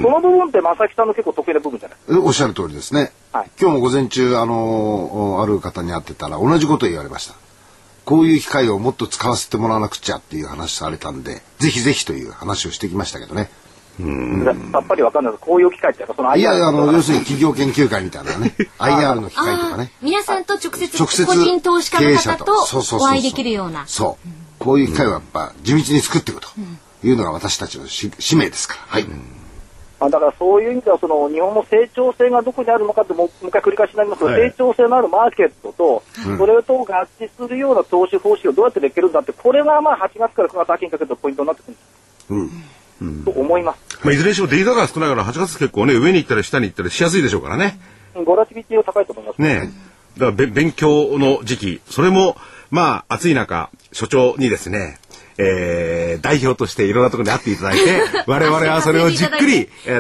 [0.04, 1.98] その部分って正木さんの結構得意な部分じゃない？
[2.08, 3.12] ですおっしゃる通りですね。
[3.34, 7.34] はい今日も午前中、あのーある方に会ってたら同じこと言われました。
[8.06, 13.50] こういう機会をもっと使わせてもらわなくちゃっていう話されたんで、ぜひぜひという話をしてきましたけどね。
[14.00, 14.54] か。
[14.72, 15.44] さっぱりわかんないです。
[15.44, 22.54] こういう機会ってそのいやいや、あの、要要するに企業研究会みたいなね、IR の機会とかあねあ、、皆さんと直接直接個人投資家の方と
[22.98, 23.86] お会いできるような。
[23.88, 24.30] そう。
[24.60, 26.50] こういう機会をやっぱ地道に作っていくと
[27.04, 28.80] いうのが私たちのし使命ですから。
[28.88, 29.06] はい。
[30.02, 36.04] あだからそういう意味ではその日本の成長性がどこにあるのかってもうもう一回繰り返しになりますが、はい成長性のあるマーケットと、
[36.38, 41.78] それと合致するような投資方針をどうやってできるんだって、これがまあ8月から9月秋にかけてのポイントになってくる
[42.30, 42.64] うん。
[43.26, 44.00] と思います。
[44.04, 47.80] まあいずれにしてもデータが少ないから8月結構ね上に行ったり下に行ったりしやすいでしょうからね。
[48.26, 49.42] ゴラティビティは高いと思います。
[49.42, 49.90] ねえ。
[50.20, 52.36] だからべ勉強の時期、それも、
[52.72, 55.00] まあ、暑い中、所長にですね、
[55.38, 59.92] えー、代表としていろんなところに会っていただいて、 我々はそれをじっくり、あ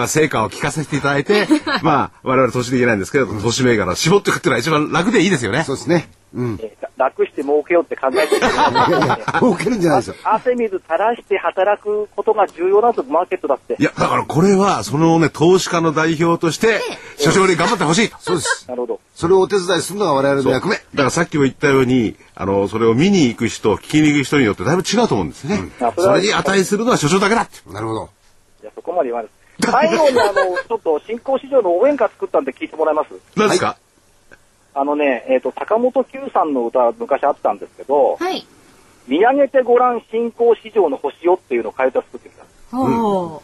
[0.00, 1.46] の、成果を聞かせていただいて、
[1.82, 5.62] まあ、我々投資できないんですけど、投資銘柄を絞っていくっていうのは一番楽でいいですよね。
[5.64, 6.08] そうですね。
[6.34, 6.58] うん。
[6.62, 10.14] えー楽して儲けようって考えてるいやいや、 儲けるんじゃないですよ。
[10.24, 13.84] 汗水垂らして働くことが重要なんですよ、マーケットだってい。
[13.84, 16.80] や、だからこれは、そのね、投資家の代表として、
[17.16, 18.16] 所長に頑張ってほしいと。
[18.18, 18.64] そうです。
[18.68, 19.00] なるほど。
[19.14, 20.74] それをお手伝いするのが我々の役目。
[20.74, 25.60] だからさっきも言ったように、あの、それを見に行く人、聞きに行く人によってだいぶ違うと思うんですね。
[25.80, 27.58] あそれはそれに値するのは所長だけだって。
[27.72, 28.10] なるほど。
[28.62, 29.30] いや、そこまで言わない。
[29.64, 30.32] 最後にあの、
[30.68, 33.08] ちょっと新興市場の応援歌作ったんで聞いてもらえます？
[33.36, 33.76] 何ですか、
[34.78, 38.46] あのね、えっ、と、坂本九さんの歌昔あったんですけど、はい。
[39.08, 42.44] 見上げてごらん新興市場の星よっていうのを替え歌作ってきた。
[42.70, 43.42] ほ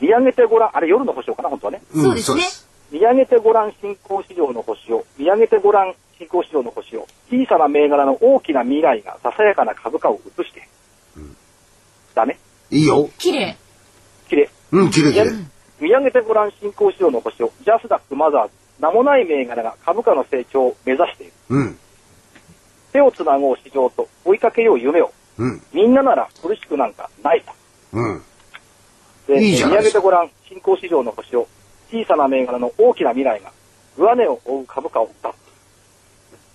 [0.00, 1.82] 見上げてごらん、あれ夜の星よかな、本当はね。
[1.92, 2.02] う。
[2.02, 2.42] そうですね。
[2.92, 10.68] 見上げてごらん新興市場の星を、見上げてごらん新興市場の星を、小さな銘柄の大きな未来がささやかな株価を映して。
[12.14, 12.38] ダメ？
[12.70, 13.10] いいよ。
[13.18, 13.56] 綺麗。
[14.28, 14.50] 綺麗。
[14.70, 15.30] うん、綺麗綺麗。
[15.80, 21.32] 見上げてごらん新興市場の星を、ジャスダックマザーズ、名もない銘柄が株価の成長を目指している。
[21.50, 21.78] うん。
[22.92, 25.62] 手をつなごう市場と追いかけよう夢を、うん。
[25.72, 27.52] みんななら苦しくなんかないと。
[27.92, 28.22] うん。
[29.26, 31.46] で見上げてごらん新興市場の星を、
[31.90, 33.52] 小さな銘柄の大きな未来が、
[33.96, 35.38] 上値を追う株価を歌って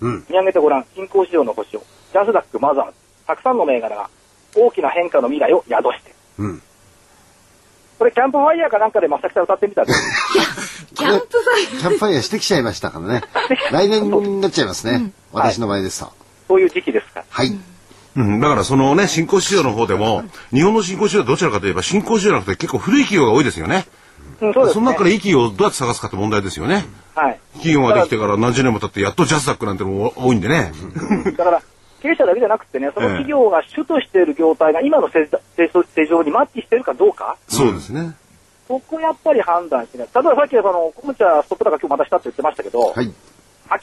[0.01, 0.25] うん。
[0.29, 2.93] 見上げてごらん、新興市場の星を、ジャスダック、マザーズ、
[3.25, 4.09] たくさんの銘柄が
[4.55, 6.15] 大きな変化の未来を宿してる。
[6.39, 6.61] うん。
[8.03, 10.85] これ、キャンプファイヤーかなんかでまさきさん歌ってみたんです。
[10.93, 13.21] キャンプファイキャンプファイヤーしてきちゃいましたからね。
[13.71, 15.13] 来年になっちゃいますね。
[15.31, 16.11] 私の場合ですと。
[16.49, 17.25] そういう時期ですから。
[17.29, 17.57] はい。
[18.17, 23.87] うん、だからそのね、新興市場の方でも、日本の新興市場はどちらかといえば、新興市場じゃなくて結構古い企業が多いですよね。
[24.41, 24.73] うん、そうですね。
[24.73, 26.85] その中でいい企業をどうやって探すかって問題ですよね。
[27.15, 27.39] はい。
[27.53, 30.73] 企業ができてから何十年も経って、やっとジャスダックなんてのも多いんでね。
[31.37, 31.61] だから、
[32.03, 38.13] 経営者だけじゃなくてね、その企業が主としている業態が今の成成成長にマッチしてるかどうか、そうですね。
[38.67, 40.07] そこやっぱり判断しない。
[40.13, 43.13] 例えばさっきあの、コムチャストップ高今日またしたって言ってましたけど、はい。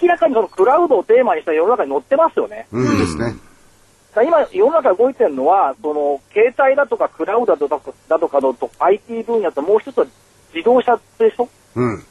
[0.02, 2.66] 明らかにそのクラウドをテーマにした世の中に載ってますよね。
[2.70, 3.34] うんですね。
[4.24, 10.06] 今、世の中動いてるのは、その、携帯だとかクラウドだとかだとかのと IT 分野ともう一つは
[10.52, 11.48] 自動車でしょ？
[11.76, 12.04] うん。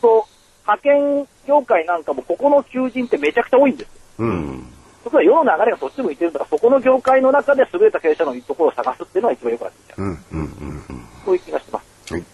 [0.00, 0.22] そう
[0.66, 3.94] 派遣業界なんかもここの求人ってめちゃくちゃ多いんですよ。
[4.20, 4.66] うん。
[5.04, 10.02] そこは世の流れがそっち向いてるんだから、そこの業界の中で優れた経営者のいいところを探すっていうのが一番よくなってきちゃう。
[10.02, 10.08] うん。
[10.08, 11.06] うん。
[11.24, 12.14] そういう気がしてます。
[12.14, 12.24] はい。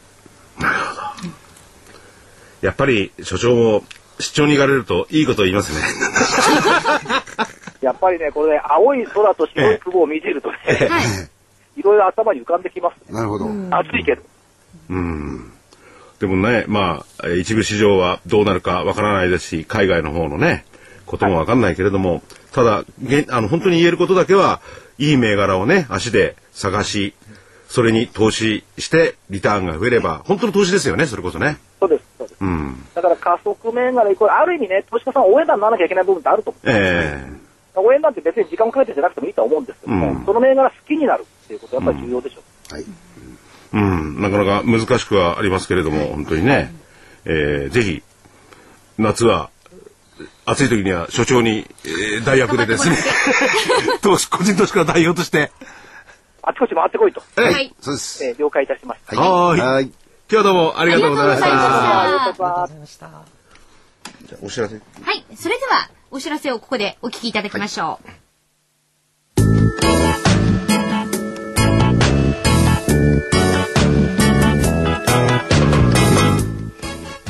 [2.62, 3.82] やっぱり所長も
[4.18, 5.80] 出張に行かれるといいこと言いますね。
[7.80, 11.80] やっぱりね、これね、青い空と白い雲を見ているとね、はい。
[11.80, 13.14] いろいろ頭に浮かんできますね。
[13.14, 13.46] なるほど。
[13.70, 14.22] 暑いけど。
[14.90, 15.52] うん。
[16.20, 20.66] でもね、まあ、えー一部市場はどうなるかわからないですし、海外の方のね、
[21.06, 22.84] こともわかんないけれども、ただ、
[23.28, 24.60] あの、本当に言えることだけは、
[24.98, 27.14] いい銘柄をね、足で探し、
[27.68, 31.58] それに投資して、リターンが増えれば、本当の投資ですよね、それこそね。
[31.78, 32.40] そうです、そうです。
[32.40, 32.84] うん。
[32.94, 36.62] だから加速銘柄、これある意味ね、投資家さん応援団にならなきゃいけない部分ってあると思う。
[36.66, 37.24] え
[37.76, 42.40] 応援団って別に時間をかけてじゃなくてもいいとは思うんですけども、うんその銘柄好きになるっていうことはやっぱり重要でしょ
[42.72, 42.74] う。
[42.74, 42.84] はい。
[42.84, 44.20] えうん。
[44.20, 46.74] なかなか難しくはありますけれども、本当にね、
[47.24, 48.02] えーぜひ、
[48.98, 49.50] 夏は、
[50.46, 52.96] 暑い時には所長に、えー代役でですね、
[54.02, 55.50] 投資、個人投資家の代表として、
[56.42, 57.74] あちこち回ってこいと、えーはい。
[57.80, 58.24] そうです。
[58.24, 59.20] えー了解いたしました。
[59.20, 59.60] はーい。
[59.60, 59.84] はい。
[59.84, 59.92] 今
[60.28, 61.46] 日はどうもありがとうございました。
[61.46, 63.10] ありがとうございました。
[64.26, 64.74] じゃあお知らせ。
[64.74, 64.80] は
[65.12, 65.24] い。
[65.36, 68.10] それでは、お知らせをここでお聞きいただきましょう。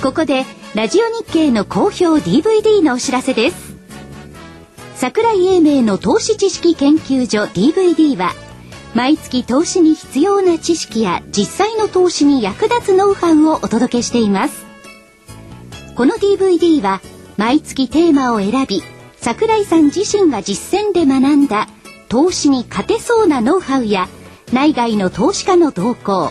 [0.02, 3.74] ここで、ラジオ日経の好評 DVD のお知らせです。
[4.94, 8.32] 桜井英明の投資知識研究所 DVD は、
[8.94, 14.64] 毎月投資に必要な知識や実際の投資に役立つノウハウをお届けしています。
[15.96, 17.00] この DVD は
[17.36, 18.80] 毎月テーマを選び
[19.16, 21.66] 桜井さん自身が実践で学んだ
[22.08, 24.08] 投資に勝てそうなノウハウや
[24.52, 26.30] 内外の投資家の動向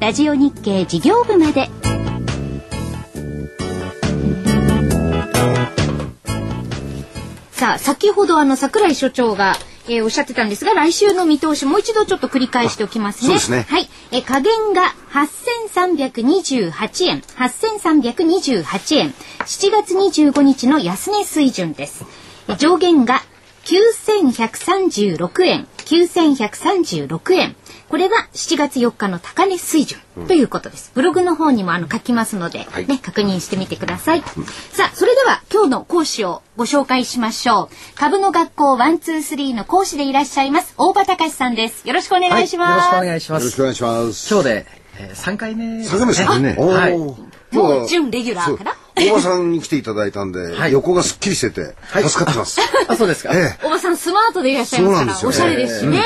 [0.00, 1.68] ラジオ日経事業部まで
[7.50, 9.56] さあ、先ほどあの桜井所長が、
[9.88, 13.40] えー、おっしゃってたんですが、来週の見通しもう一度ちょっと繰り返しておきますね。
[13.40, 13.88] すねはい。
[14.12, 22.04] えー、加減が8328円、8328円、7月25日の安値水準です。
[22.48, 23.20] えー上限が
[23.64, 27.56] 9136円、9136円。
[27.88, 30.92] これが7月4日の高値水準ということです。
[30.94, 34.20] ブログの方にもあの書きますので、はいね、確認してみてください。
[34.72, 37.68] さあ、それでは今日の講師をご紹介しましょう。
[37.94, 41.88] 株の学校123の講師でいらっしゃいます、大場隆さんです。
[41.88, 42.70] よろしくお願いします。
[42.70, 43.42] よろしくお願いします。
[43.42, 44.34] よろしくお願いします。
[44.34, 44.66] 今日で、
[45.00, 46.56] えー、3回目です坂目さんね。
[46.58, 51.74] おはいーもう準レギュラーから大場さんに来ていただいたんで、 はい横がすっきりしてて、
[52.06, 52.60] 助かってます。
[52.88, 53.32] あ、そうですか。
[53.32, 56.02] ええ大場さんスマートでいらっしゃいますから、おしゃれですしね。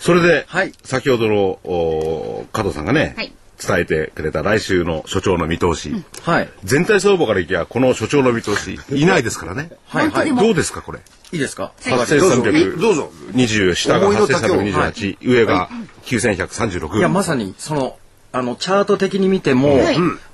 [0.00, 6.48] それで、はい先ほどのお加藤さんがね、はい伝えてくれた来週の所長の見通し、はい。
[6.62, 9.72] 全体相場からいきゃこの所長の見通し いないですからね。
[9.88, 10.10] はい。
[10.10, 10.32] はい。
[10.32, 11.00] どうですかこれ？
[11.32, 11.72] いいですか？
[11.84, 12.36] どうぞ
[12.78, 15.68] どうぞ8320下が思いの丈を8328、上が
[16.04, 16.98] 9136。
[16.98, 17.96] いや、まさに、その、
[18.30, 19.80] あの、チャート的に見ても、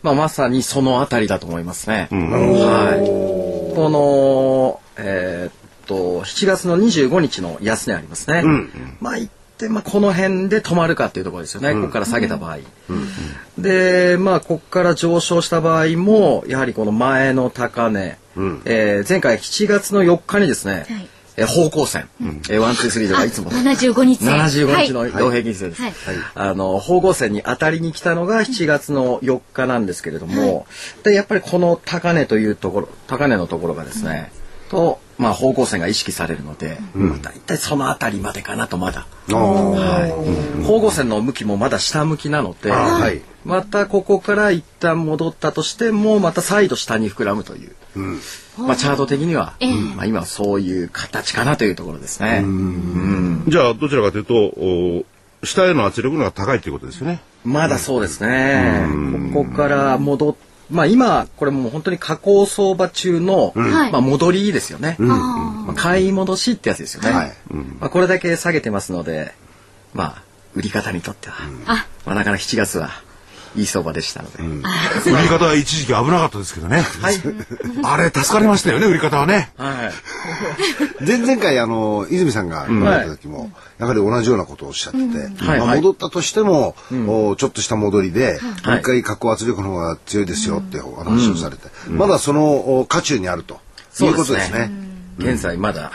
[0.03, 2.09] まあ、まさにそのあたりだと思いますね。
[2.11, 3.07] はい。
[3.75, 5.53] この、えーっ
[5.87, 8.43] と、7月の25日の安値ありますね。
[9.01, 9.31] まあ、言
[9.65, 11.73] って、まあ、この辺で止まるかっていうところですよね。
[11.75, 12.59] ここから下げた場合。
[13.59, 18.19] で、まあ、ここから上昇した場合も、やはりこの前の高値、
[18.65, 21.09] えー前回7月の4日にですね、はい。
[21.37, 23.51] えー方向線、えー、ワン、ツー、スリーではいつも。
[23.51, 24.35] 75日線。
[24.37, 25.11] 75日のはい。
[25.11, 25.83] 移動平均線です。
[25.83, 25.93] はい。
[26.35, 30.67] あの、方向線に当たりに来たのが7月の4日なんですけれども、
[31.03, 34.31] で、やっぱりこの高値というところ、高値のところがですね、
[34.69, 39.07] と、まあ方向線が意識されるので、まあ大体そのあたりまでかなとまだ。
[39.29, 40.65] はい。
[40.65, 47.73] 方向線の向きもまだ下向きなので、はいまたここから一旦戻ったとしても、また再度下に膨らむという。
[48.57, 49.55] まあチャート的には、
[49.97, 52.43] まあ今はそういう形かなというところですね。
[53.49, 55.05] じゃあどちらかというと、お
[55.45, 57.21] 下への圧力の方が高いということですよね。
[57.45, 58.87] まだそうですね。
[59.35, 60.35] ここから戻っ
[60.75, 64.97] まあ今、これもう本当に下降相場中の、はいまあ戻りですよね。
[64.99, 67.11] まあ買い戻しってやつですよね。
[67.11, 67.33] はい。
[67.81, 69.35] まあこれだけ下げてますので、
[69.93, 70.23] まあ
[70.55, 71.87] 売り方にとっては、あ。
[72.05, 72.91] まあなかなか7月は
[73.57, 74.43] いい相場でしたので。
[74.43, 76.81] 売り方は一時期危なかったですけどね。
[77.01, 77.15] はい。
[77.85, 79.53] あれ助かりましたよね売り方はね。
[79.57, 79.91] は
[81.01, 81.05] い。
[81.07, 86.75] 前々回あの泉さんが来られた時も、やはり同じようなことをおっしゃってて、まあ、はいはい戻ったとしても、
[87.07, 93.61] おちょっとした戻りで、はいもう一回下降圧力の方が強いですよってお話をされて、まだそのお渦中にあると
[94.01, 94.71] いうことですね。
[95.19, 95.93] 現在まだ、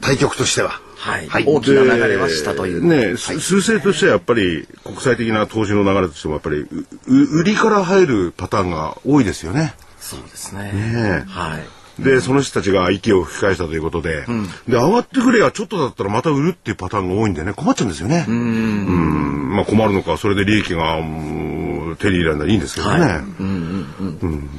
[0.00, 0.80] 対局としては。
[0.96, 1.44] はい。
[1.46, 2.84] 大きな流れはしたという。
[2.84, 6.68] ね、す数勢としてはやっぱり国際的な投資の流れとしてもやっぱりう
[7.06, 9.74] う売りから入るパターンが多いですよね。
[10.00, 10.72] そうですね。
[10.72, 12.02] ねはい。
[12.02, 14.26] でその人たちが息を吹き返したということで、
[14.68, 18.26] で上がってくれやちょっとだったらまた売るっていうパターンが多いんでね困っちゃうんですよね。
[18.28, 23.22] うんまあ困るのかそれで利益がうん手に入れられたらいいんですけどね。
[23.40, 24.50] うん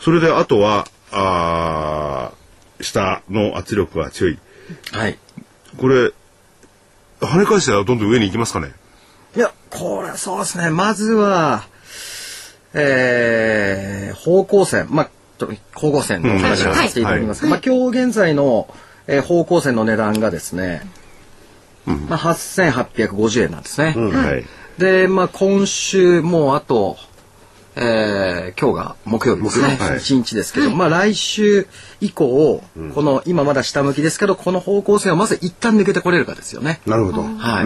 [0.00, 4.38] それであとはあー下の圧力が強い。
[4.92, 5.18] はい。
[5.78, 6.12] これ
[7.20, 8.72] 跳ね返したらどんどん上に行きますかね？
[9.36, 10.70] いや、これ、そうですね。
[10.70, 11.64] まずは、
[12.74, 14.86] えー、方向線。
[14.90, 15.10] まあ、
[15.74, 17.44] 方向線の話をさせていただきます。
[17.46, 18.68] まあ、今日現在の、
[19.06, 20.82] えー方向線の値段がですね、
[21.84, 23.94] まあ、8850円なんですね。
[23.94, 24.44] はい。
[24.78, 26.96] で、まあ、今週もうあと、
[27.78, 29.64] えー今日が木曜日ですね。
[29.66, 31.66] はい1日ですけど、まあ来週
[32.00, 32.62] 以降、
[32.94, 36.80] この今まだ下向きですけど、この方向性をまず一旦抜けてこれるかですよね。
[36.86, 37.22] なるほど。
[37.22, 37.62] は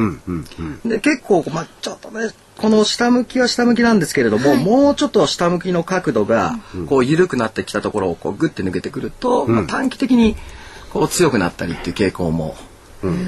[0.85, 0.89] い。
[0.89, 10.37] で、結構、まあちょっとね、この下向きは下向きなんですけれども、もうちょっと下向きの角度が、こう緩くなってきたところをこうグッて抜けてくると、まあ短期的に
[10.93, 12.57] こう強くなったりっていう傾向も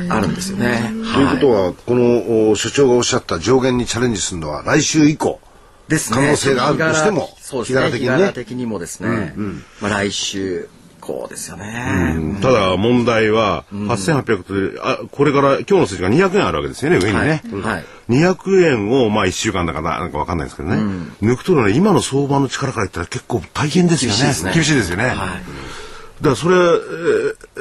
[0.08, 0.92] あるんですよね。
[1.14, 5.40] ということはは、このお所長がおっしゃった上限にチャレンジするのは来週以降。
[5.92, 6.16] ですね。
[6.16, 7.90] 可能性があるとしてもそうですね。
[7.90, 8.18] 日日柄的にね。
[8.18, 9.34] 柄的にもですね。
[9.80, 10.68] まあ来週、
[11.02, 12.38] こうですよね。
[12.40, 17.84] ただ問題は8800とあこれから今日の数字が200円あるわけですよね上にね、はい。
[18.08, 20.76] 200円をまあ1週間だかななんかわかんないですけどね、
[21.20, 24.16] 抜くとね今の相場の力から言ったら結構大変ですよね。
[24.16, 24.52] 厳しいですね。
[24.54, 25.34] 厳しいですよね、だか
[26.22, 27.60] らそれ、えーえ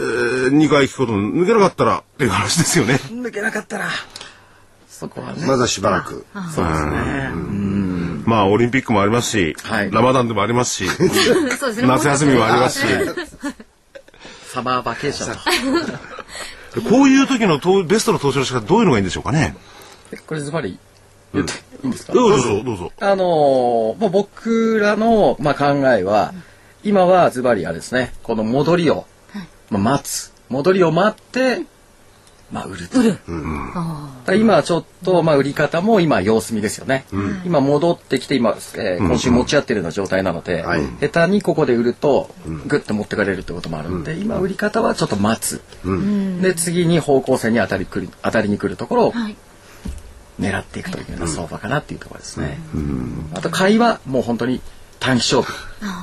[0.49, 2.99] ー、2回聞くこと抜けなかったらっていう話ですよね。
[3.09, 3.89] 抜けなかったら、
[4.87, 5.47] そこはね。
[5.47, 6.27] まだしばらく。
[6.53, 7.31] そうですね。
[8.25, 10.85] まあオリンピックもありますし、はいラマダンでもありますし。
[11.83, 12.85] 夏休みもありますし
[14.53, 16.01] サマーバケーションと。
[16.89, 19.55] こういう時のとベストの投資の仕方どういうのがいいんでしょうかね？
[20.11, 20.77] えこれズバリ
[21.33, 21.55] 言ってい
[21.85, 22.91] いんですか、どうぞどうぞ。
[22.99, 23.17] あのー
[23.97, 26.33] もう僕らの、まあ、考えは、
[26.83, 29.05] 今はズバリあれですね、この戻りを、
[29.69, 30.33] まあ、待つ。
[30.49, 31.61] 戻りを待って、
[32.51, 33.01] まあ、売ると。
[33.01, 37.05] だから今はちょっと、まあ、売り方も今様子見ですよね。
[37.45, 40.81] 今戻ってきて、今、えー今週持ち合ってるような状態なので、はい。
[40.99, 42.29] 下手にここで売ると、
[42.67, 45.61] グッと持ってかれるってこともあるので、今売り方はちょっと待つ。
[46.41, 49.35] で、次に方向線に当たりくる、当たりに来るところを、はい。
[50.39, 52.59] 狙っていくというような相場かなっていうところですね。
[53.33, 54.61] あと買いはもう本当に
[54.99, 55.53] 短期勝負。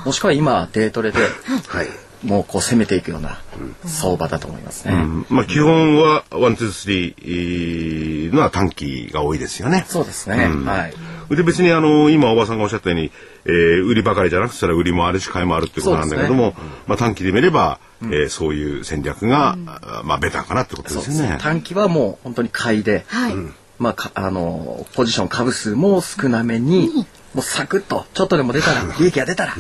[0.07, 1.19] もしくは今デートレで。
[1.19, 1.89] はい。
[2.25, 3.41] もうこう攻めていくような
[3.87, 4.95] 相場だと思いますね。
[5.29, 9.85] まあ基本はワンツースリーのは短期が多いですよね。
[9.89, 10.37] そうですね。
[10.47, 11.37] はい。
[11.37, 13.13] で別にあの今大場さんがおっしゃったように、
[13.45, 16.55] えー売りばかりじゃなくてそれは売りもあるし買いもあるってことなんだけども、
[16.87, 21.39] まあ短期で見れば、えーそういう戦略が、あまあベターかなってことですすねね。。
[21.41, 23.35] 短期はもう本当に買いで、はい。
[23.79, 26.89] まあかあのポジション株数も少なめに、
[27.35, 29.55] もうサクッとちょっとでも出たら利益が出たら、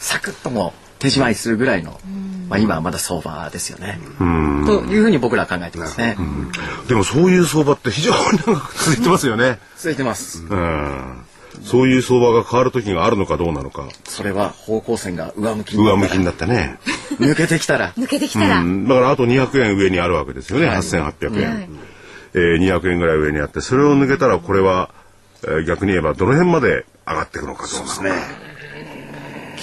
[0.00, 2.00] サクッともう手仕舞いするぐらいの、
[2.48, 3.98] まあ今はまだ相場ですよね。
[4.18, 6.16] というふうに僕らは考えてますね。
[6.88, 9.58] でもそういう相場って非常に長く続いてますよね。
[9.76, 10.42] 続いてます。
[10.42, 11.24] うん。
[11.62, 13.88] そういう相場が変わる時があるのかどうなのか。
[14.04, 16.78] それは方向線が上向きになったら上向きになってね。
[17.18, 21.68] 抜けてきたら抜けてきたら、うんだからあと200円上にあるわけですよね、はい8800円、
[22.34, 24.90] えー、200円ぐらい上にあってそれを抜けたらこれは、
[25.44, 28.10] えー逆に言えばどの辺まで上がっていくのかどうなのか、ね。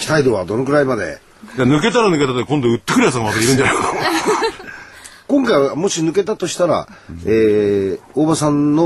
[0.02, 1.20] 期待度はどのくらいまで？
[1.56, 3.90] いや抜けたら抜けたで今度売ってくるやつがまたいるんじゃないかな
[5.28, 6.88] 今回はもし抜けたとしたら、
[7.26, 8.86] えー大場さんの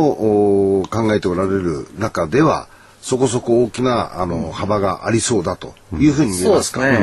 [0.80, 2.68] お考えておられる中では
[3.02, 7.00] そこそこ大きなあの幅がありそうだというふうに見えそうますすね。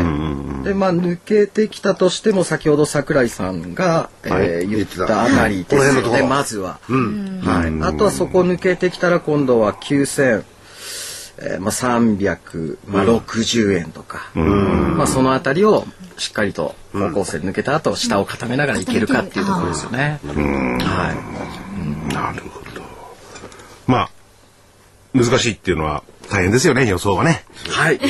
[0.64, 6.26] で、まあ、抜けてきたとしても、先ほど桜井さんが、えー言ったあたりですよの辺のところ。
[6.26, 6.78] まずは。
[6.88, 7.82] はい。
[7.84, 10.42] あとはそこ抜けてきたら、今度は9000、
[11.38, 15.86] えーまあ、360円とか、まあ、そのあたりを
[16.18, 20.20] しっかりと方向性抜けた後、下を固めながらいけるかっていうところですよね。
[20.24, 21.14] は
[22.10, 22.14] い。
[22.14, 22.82] なるほど。
[23.86, 24.10] まあ
[25.14, 27.44] 難しいっていうのは大変ですよね予想はね。
[27.70, 28.00] はい。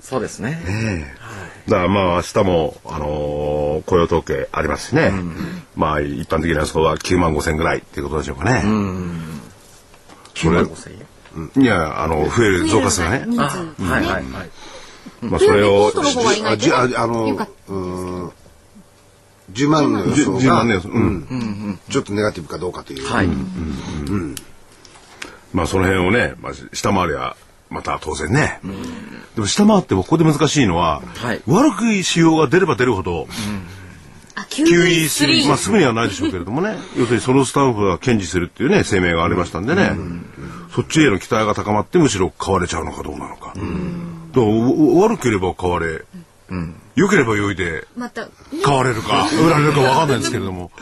[0.00, 0.60] そうですね。
[1.68, 5.10] だからまあ明日も、あのー雇用統計ありますしね、
[5.74, 8.62] まあ一般的な予想は9万5千ぐらいっていうことでしょうかね、
[10.34, 11.06] 9万5千円？
[11.56, 12.66] いやあの増える。
[12.66, 13.36] 増加数がね。
[13.36, 14.24] はいはいはい。
[15.22, 15.92] まあそれを
[16.56, 18.32] じああのうーん。
[19.52, 20.48] 10万の予じゅ10想。
[20.48, 23.06] がうんちょっとネガティブかどうかという。
[23.06, 23.28] はい。
[25.52, 27.36] まあその辺をね、まあ、下回りゃ
[27.70, 28.60] また当然ね、
[29.34, 31.42] でも下回ってもここで難しいのは、はい。
[31.46, 33.26] 悪くい仕様が出れば出るほど、
[34.34, 39.92] あ、QE3、まあすぐにはないでしょうけれどもね、要するにそのスタッフが堅持するっていうね、声明がありましたんでね、
[40.74, 43.54] そっちへの期待が高まってむしろ買われちゃうのかどうなのか。
[43.54, 46.04] だからお悪ければ買われ、
[46.96, 48.30] 良ければ良いでまた、ね
[48.64, 50.72] 買われるか、 売られるかわかんないですけれども。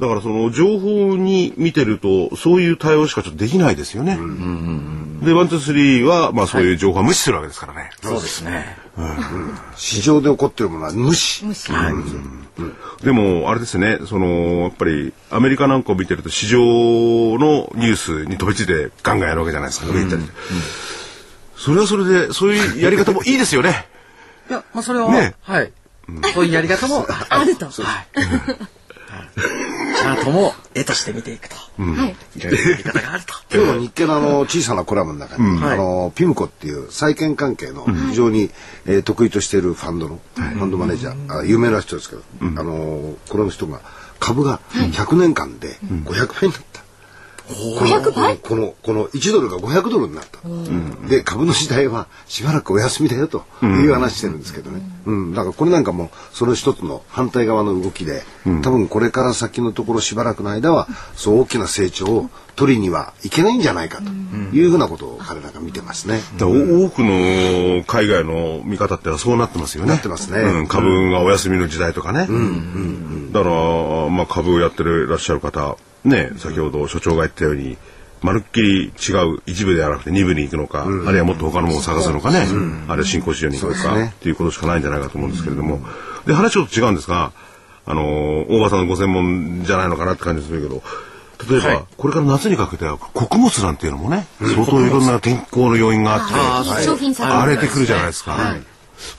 [0.00, 4.18] だからその情報に見てるとそういう対応しかちょっとできないですよね。
[5.24, 7.90] で、ワン、ツー、スリーはまあそういう情報は無視するわけですからね。
[8.02, 8.76] そうですね。
[9.76, 11.44] 市場で起こってるものは無視。
[13.02, 20.22] でも、あれですね、その、やっぱり、アメリカなんかを見てると、市場のニュースに飛びついてガンガンやるわけじゃないですか、上行ったり。
[21.56, 23.86] それはそれで、そういうやり方もいいですよね。
[24.48, 25.72] いや、まあ、それは、ねはい。
[26.34, 27.66] そういうやり方もあると。
[27.66, 28.06] はい。
[30.04, 31.56] チャートも絵として見ていくと。
[31.56, 32.16] はい。
[32.38, 33.34] いろいろなやり方があると。
[33.54, 35.72] 今日の日経のあの小さなコラムの中に、はい。
[35.74, 38.50] あのピムコっていう債券関係の非常に、
[38.86, 43.80] えー得意としているファンドの、ファンドマネージャー、あ有名な人ですけど、あのこの人が
[44.20, 46.83] 株が100年間で500倍になった。
[47.46, 50.38] このこのこの1ドルが500ドルになった、
[51.08, 55.34] で株の時代はしばらくお休みだよという話してるんですけどね、うん。
[55.34, 58.22] だからこれなんかもその一つの反対側の動きで、
[58.62, 64.08] 多分これから先のところしばらくの間はそう大きな成長を取りにはいけないんじゃないかと
[64.56, 66.20] いうふうなことを彼らが見てますね。
[66.38, 66.46] 多
[66.88, 69.90] くの海外の見方ってのはそうなってますよね。
[69.90, 70.40] なってますね。
[70.40, 72.20] うん、株がお休みの時代とかね。
[73.32, 77.76] だから、まあ株をやってるらっしゃる方、ね、先ほど所長が言ったように、
[78.22, 82.46] まるっきり違う一部ではなくて二部に行くのか、あるいはもっと他のものを探すのかね、
[82.88, 84.12] あるいは新興市場に行くのか、ね。
[84.14, 85.80] っていうことしかないんじゃないかと思うんですけれども、
[86.26, 87.32] で、話ちょっと違うんですが、
[87.86, 90.82] あのー、大場さんのご専門じゃないのかなって感じするけど、
[91.50, 91.84] 例えば、はい。
[91.96, 96.34] これから夏にかけては穀物なんていうのもね、相当いろんな天候の要因があって、
[96.70, 98.56] はい商品さ荒れてくるじゃないですか。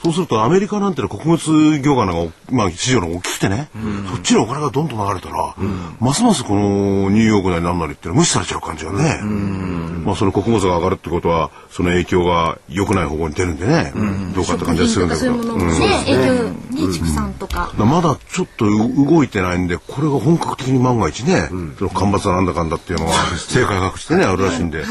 [0.02, 3.68] そうするとアメリカなんてのは穀物業界の、まあ、市場の大きくてね、
[4.10, 5.54] そっちにお金がどんどん流れたら、
[6.00, 9.20] ますますこのニューヨークなりなんなりっていうのは無視されちゃう感じがね。
[10.04, 13.92] まあその穀物が上がるってことは、その影響が良くない方向に出るんでね、
[14.34, 15.34] どうかって感じがするんだけど。
[17.38, 17.72] とか。
[17.76, 24.84] まだちょっと動いてないんで、これが本格的に万が一ね、その干ばつなんだかんだっていうのは、正解各地でね、あるらしいんで、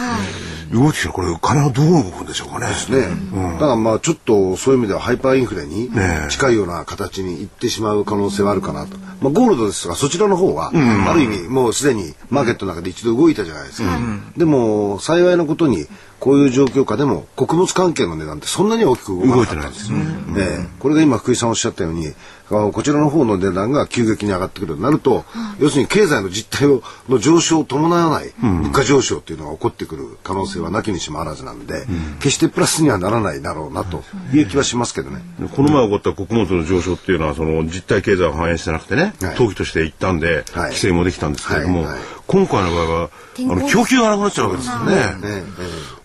[0.72, 2.68] 動いてきたらこれ、金はどう動くんでしょうかね。
[2.90, 3.08] ね、
[3.54, 5.92] だからまあちょっとそういう意味ではハイパーインフレに
[6.30, 8.98] 近いような形にいってしまう可能性はあるかなと。
[9.22, 14.00] まあゴールドですが、そちらの方は、ある意味もうすでにマーケットの中で一度動いたじゃないですか。
[14.38, 15.88] でも、幸いなことに、
[16.20, 19.70] こういう状況下でも穀物関係の値段ってそんなに大きく動かなかった。
[19.70, 19.98] んですよ。
[19.98, 22.14] ね、これが今福井さんおっしゃったように
[22.50, 25.26] こちらの方の値段が急激に上がってくるようになると、
[25.60, 31.88] 要するに経済の実態をの上昇を伴わない物価上昇っていうのが起こってくる可能性はなきにしもあらずなんで、
[32.20, 35.22] 決してプラスにはならないだろうなという気はしますけどね。
[35.56, 39.36] この前起こった穀物の上昇っていうのはその実体経済を反映してなくてね、はい。
[39.36, 40.70] 投機としていったんで、はい。
[40.70, 41.94] 規制もできたんですけれども、はい。
[41.94, 44.96] はい今回の場合はあの供給がなくなっちゃうわけですよね。
[44.96, 45.44] ね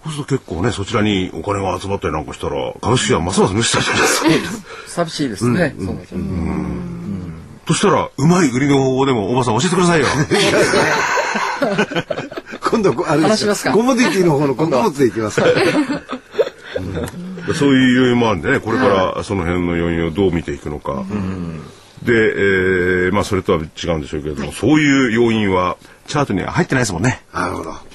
[0.04, 4.60] そうすると結構ねそちらにお金が集まったりなんかしたら株式はますます無視されちゃうんですよ。
[4.86, 5.74] 寂しいですね。
[7.66, 10.06] そしたらうまい売りの方法でもおばさん教えてくださいよ。
[12.70, 13.72] 今度あれ話しますか？
[13.72, 15.46] コモディティの方の穀物でいきますか。
[17.54, 21.04] そういう要因もあるんでねこれからその辺の要因をどう見ていくのか。
[22.02, 25.76] で、えーまあそれとは違うんでしょうけれども、そういう要因は
[26.06, 27.22] チャートには入ってないですもんね。
[27.32, 27.90] なるほど。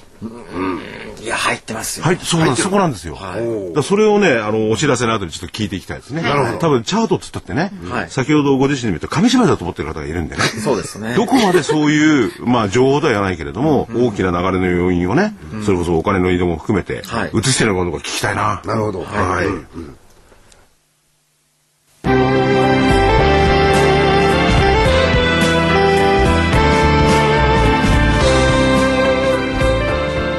[1.25, 2.05] いや、入ってますよ。
[2.05, 2.61] はい、そうなんです。
[2.61, 3.15] そこなんですよ。
[3.15, 3.35] だか
[3.77, 6.21] らそれをね、あの、お知らせの後にちょっと聞いていきたいですね。
[6.21, 6.57] なるほど。
[6.59, 10.43] 多分、チャートっつったってね、はい先ほどご自身で見ると、紙芝居だと思ってる方がいるんでね。
[10.43, 11.15] そうですね。
[11.17, 15.35] どこまでそういう、まあ、情報ではないけれども、大きな流れの要因をね、
[15.65, 18.61] それこそお金の移動も含めてはい、移してるのかどうか聞きたいな。
[18.63, 18.99] なるほど。
[19.01, 19.47] はい。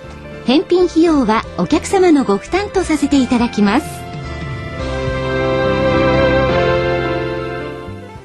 [0.46, 3.88] 返品費用はお客様のご負担とさせていただきます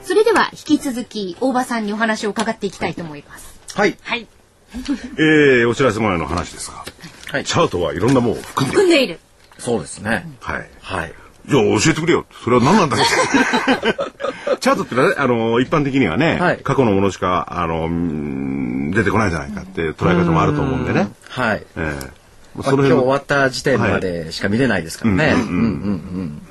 [0.02, 3.58] それでは引き続き大場さんにお話を伺っていきたいと思います。
[3.74, 3.96] はい。
[4.02, 4.26] はい。
[4.72, 6.84] えー、お知らせ前の話ですが、
[7.32, 8.82] はいチャートはいろんなものを含んでる。
[8.82, 9.20] 組んでいる。
[9.58, 10.26] そうですね。
[10.40, 10.68] はい。
[10.80, 11.14] はい。
[11.46, 12.26] じゃあ教えてくれよ。
[12.42, 21.08] それは何なんだっけ チャートってのはね、あの、一般的にはね、はい過去のものしか、あの、うん出てこないんじゃないかっていう捉え方もあると思うんでね。
[21.28, 21.64] はい。
[21.76, 22.20] ええ
[22.56, 25.34] まあ今日終わった時点までしか見れないですからね。
[25.36, 26.42] うんうんうん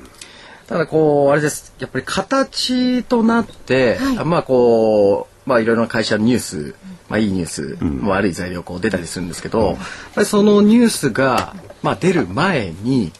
[0.66, 6.74] ただこうあれですやっぱり形となって、まあこうまあいろいろな会社のニュース、
[7.10, 9.76] まあいいニュース、も悪い材料こう出たりするんですけど、やっ
[10.14, 13.12] ぱりそのニュースがまあ出る前に、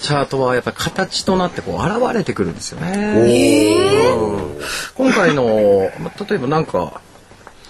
[0.00, 3.14] チャートはやっぱり形となってこう現れてくるんですよね。
[3.16, 4.60] うん
[4.96, 7.00] 今回の、まあ、例えばなんか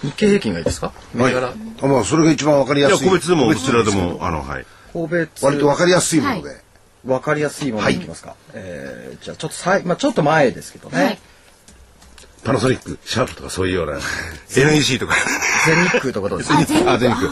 [0.01, 0.91] 日経平均がいいですか？
[1.13, 3.07] 銘柄あまあそれが一番わかりいや、やすい。
[3.07, 4.65] 個別でも、こちらでも、あの、はい。
[4.91, 6.61] 個別割とわかりやすいもので。
[7.05, 8.35] わかりやすいものいきますか。
[8.53, 11.03] えーじゃあちょっとさいまあちょっと前ですけどね。
[11.03, 11.19] はい
[12.43, 13.99] パナソニック、シャープとかそういうような、
[14.55, 15.15] NEC とか。
[15.65, 16.93] 全日空とかどうですか。
[16.93, 17.31] あ、全日空。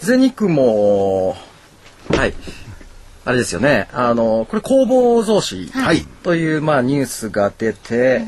[0.00, 1.36] 全日空も
[2.10, 2.34] はい。
[3.24, 3.88] あれですよね。
[3.92, 8.22] あのこれ工房増資はいというまあニュースが出て。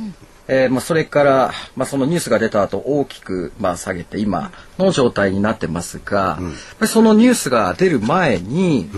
[0.46, 8.90] えーまあ、それから、まあ、そのニュースが出た後大きく、まあ、下げて今の状態になってますが、やっぱりそのニュースが出る前に、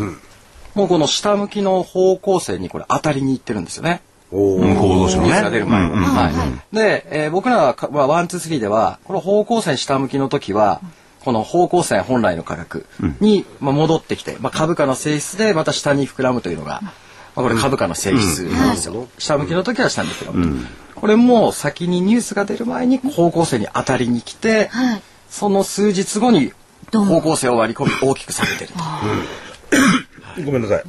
[0.74, 4.02] もうこの下向きの方向性にこれ当たりにいってるんですよね。
[4.32, 5.92] うん行動士のねニュースが出る前に。
[5.94, 6.30] は
[6.72, 6.74] い。
[6.76, 10.80] で、えー僕らはか、まあ、ワン、ツー、スリーでは、この方向線下向きの時は、
[11.24, 12.86] この方向線本来の価格
[13.20, 16.92] に、まあ、戻ってきて、まあ、株価の性質でまた下に膨らむというのが、ま
[17.36, 19.08] あ、これ株価の性質なんですよ。
[19.18, 20.64] 下向きの時は下に膨らむ
[20.94, 21.00] と。
[21.00, 25.02] これも先にニュースが出る前に方向線に当たりに来て、はい。
[25.28, 26.52] その数日後に
[26.92, 30.44] 方向線を割り込み大きく下げてると。
[30.44, 30.84] ごめんなさい。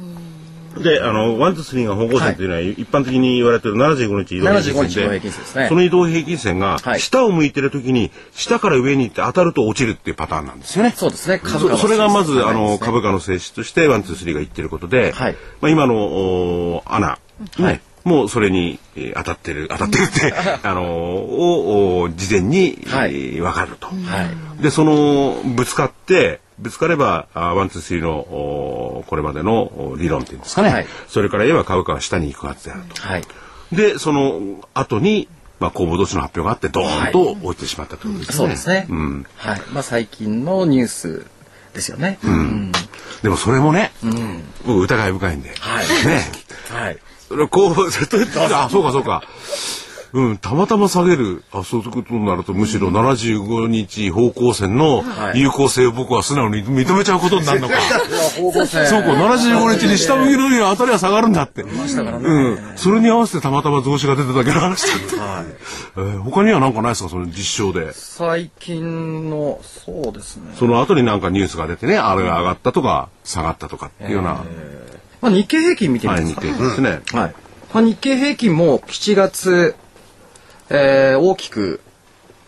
[0.82, 10.92] で、あの、ワン、ツー、スリーが方向線というのは、一般的に言われている75日移動平均線75日移動平均線ですねその移動平均線が、はい下を向いてる時に、下から上に行って当たると落ちるっていうパターンなんですよね。
[10.94, 11.38] そうですね。
[11.38, 17.18] 株価のそそれがまず、あの、株価の性質として、ワン、ツー、スリーが言ってることで、はいまあ、今の、お穴、
[17.58, 23.88] ねもうそれに、えー当たってる、当たってるって、 あのーを、お事前に、はいえーわかると。
[23.88, 23.92] は
[24.58, 24.62] い。
[24.62, 30.70] で、その、ぶつかって、ぶつかれば、あワン、ツー、スリーの、おこれまでのお理論っていうんですかね。
[30.70, 33.00] はいそれから言えば株価は下に行くはずであると。
[33.00, 33.24] はい。
[33.72, 35.28] で、その後に、
[35.60, 38.36] まあ、公募同士の発表があって、ドーンと落ちてしまったということですね。
[38.36, 38.86] そうですね。
[38.90, 39.62] んはい。
[39.72, 41.26] まあ最近のニュース
[41.74, 42.18] ですよね。
[42.22, 42.72] うん。
[43.22, 43.92] でもそれもね、
[44.66, 45.54] 僕疑い深いんで。
[45.58, 46.22] はいね。
[46.70, 46.98] はい。
[47.28, 49.22] それこう、ずっと言ってあ、そうかそうか。
[50.12, 57.74] うん、たまたま下げる、あ、そういうことになると、むしろ75日方向線のはい有効性を僕は素直に認めちゃうことになるのか。
[58.36, 61.62] そうか、75日に下向きの時に当たりは下がるんだって。
[61.62, 62.58] うん。
[62.76, 65.42] それに合わせてたまたま増資が出ただけの話だった。
[65.96, 67.92] えー他には何かないですか、その実証で。
[67.92, 70.54] 最近の、そうですね。
[70.58, 74.42] その後になんかニュースが出てね、あれが上がったとか、下がったとかっていうような、
[75.20, 76.40] まあ日経平均見てみはい、ますか。
[76.42, 77.00] 日経ですね。
[77.12, 77.34] はい。
[77.72, 79.74] まあ日経平均も7月、
[80.70, 81.80] えー大きく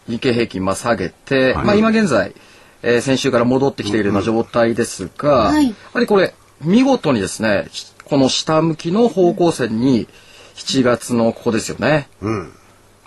[0.08, 1.64] 日経平均まあ下げて、はい。
[1.66, 2.34] まあ今現在、
[2.82, 5.66] えー先週から戻ってきているような状態ですが、はい。
[5.66, 10.08] やっぱりこれ見事にですね、しこの下向きの方向線に
[10.56, 12.08] 7月のここですよね。
[12.20, 12.52] うん。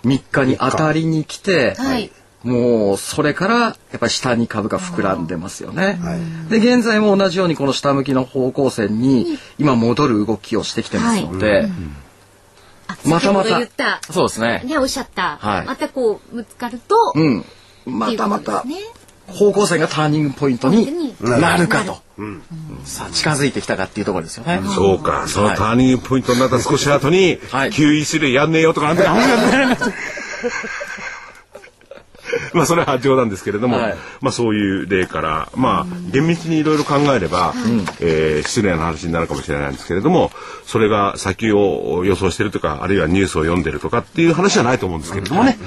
[0.04, 2.10] 3日に当たりに来て、はい。
[2.42, 5.98] もうそれからやっぱり下に株が膨らんでますよね。
[6.50, 11.68] で現在も同じようにこの下向きの方向線に今戻る動きをしてきてますので、あ
[13.06, 14.00] またまた言った。
[14.10, 14.62] そうですね。
[14.64, 15.38] ね、おっしゃった。
[15.40, 17.44] はいまたこう、ぶつかると、うん。
[17.86, 18.64] またまた
[19.26, 22.02] 方向性がターニングポイントになるかと。
[22.84, 24.60] さあ近づいてきたかっていうところですよね。
[24.74, 29.84] そうか、そのターニングポイントになった少し後に、はい QE 種類やんねえよとかなんて話が出て
[32.52, 37.54] まあそれは冗談ですけれども、はいまあそういう例から、まあ厳密にいろいろ考えれば、
[38.00, 40.30] えー失礼な話になるかもしれないんですけれども、
[40.66, 45.58] それが先を予想してるとか、あるいはニュースを読んでるとかっていう話じゃないと思うんですけれどもね。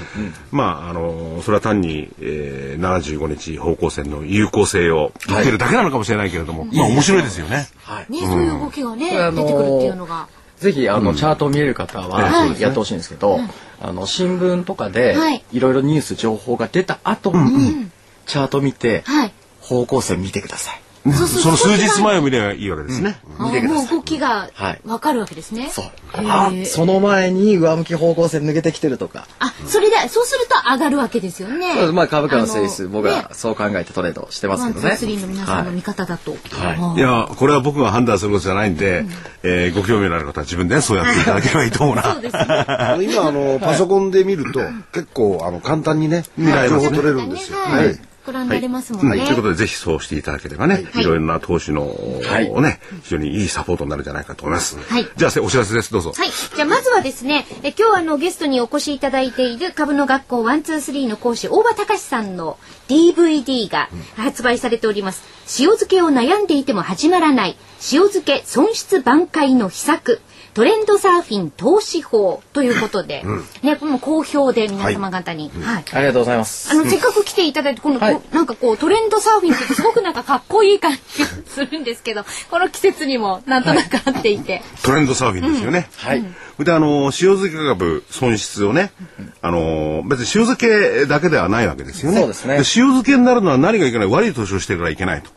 [0.51, 7.67] まああの、それは単に、えー、75日方向線の有効性を言ってるだけなのかもしれないけれども、まあ面白いですよね。
[7.83, 8.11] はい。
[8.11, 10.27] ね、そういう動きがね、出てくるっていうのが。
[10.59, 13.39] ぜひあの、チャートを見れる方ははいやってほしいんですけど、
[13.79, 15.43] あの新聞とかではい。
[15.51, 17.89] いろいろニュース情報が出た後に、
[18.25, 19.33] チャート見てはい。
[19.61, 20.81] 方向性見てください。
[21.13, 23.19] そうそうその数日前を見ればいいわけですね。
[23.39, 25.69] 見てくださいもう動きがはいわかるわけですね。
[25.71, 25.85] そう。
[26.13, 29.27] あ、その前に上向き方向性抜けてきてるとか。
[29.39, 31.91] あ、それで、そうすると上がるわけですよね。
[31.91, 34.95] まあ株価の性質、僕はねそう考えてトレードしてますけどね。
[34.95, 36.31] スリーの皆さんの見方だと。
[36.31, 39.05] はいいや、これは僕が判断することじゃないんで、
[39.43, 42.03] えーご興味のある方は自分でそうやっていただければいいと思うな。
[42.13, 42.43] そうですね。
[43.01, 44.59] 今あのパソコンで見ると
[44.93, 47.57] 結構あの簡単にね情報取れるんですよ。
[47.59, 48.33] ははいい。
[48.33, 49.09] ご覧になれますもんね。
[49.09, 54.77] はい、ということでぜひそうしていただければね、い、ろいろな投資の、はいね、非常にいいサポートになるんじゃないかと思います。
[54.77, 56.13] はいじゃあせお知らせです、どうぞ。
[56.15, 56.29] はい。
[56.29, 62.57] じゃあまずはですね、え今日あのゲストにお越しいただいている株の学校123の講師大場隆さんの
[62.87, 65.23] DVD が発売されております。
[65.59, 67.57] 塩漬けを悩んでいても始まらない
[67.91, 70.21] 塩漬け損失挽回の秘策。
[70.57, 73.23] トレンドサーフィン投資法ということで、
[73.61, 75.85] ね、これも好評で皆様方に、はい。
[75.93, 76.71] ありがとうございます。
[76.71, 84.63] あの、せっかく来ていただいて、この、はいこうなんかこう、トレンドサーフィンってすごくなんかかっこいい感じがするんですけど、 この季節にもなんとなく合っていて。
[84.81, 85.89] トレンドサーフィンですよね。
[85.95, 86.25] はい。
[86.57, 88.91] で、あの、塩漬け株損失をね、
[89.43, 92.17] あの、別に塩漬けだけではないわけですよね。
[92.17, 94.07] そうですね塩漬けになるのは何がいけない？
[94.07, 95.29] 悪い投資をしてからいけないと。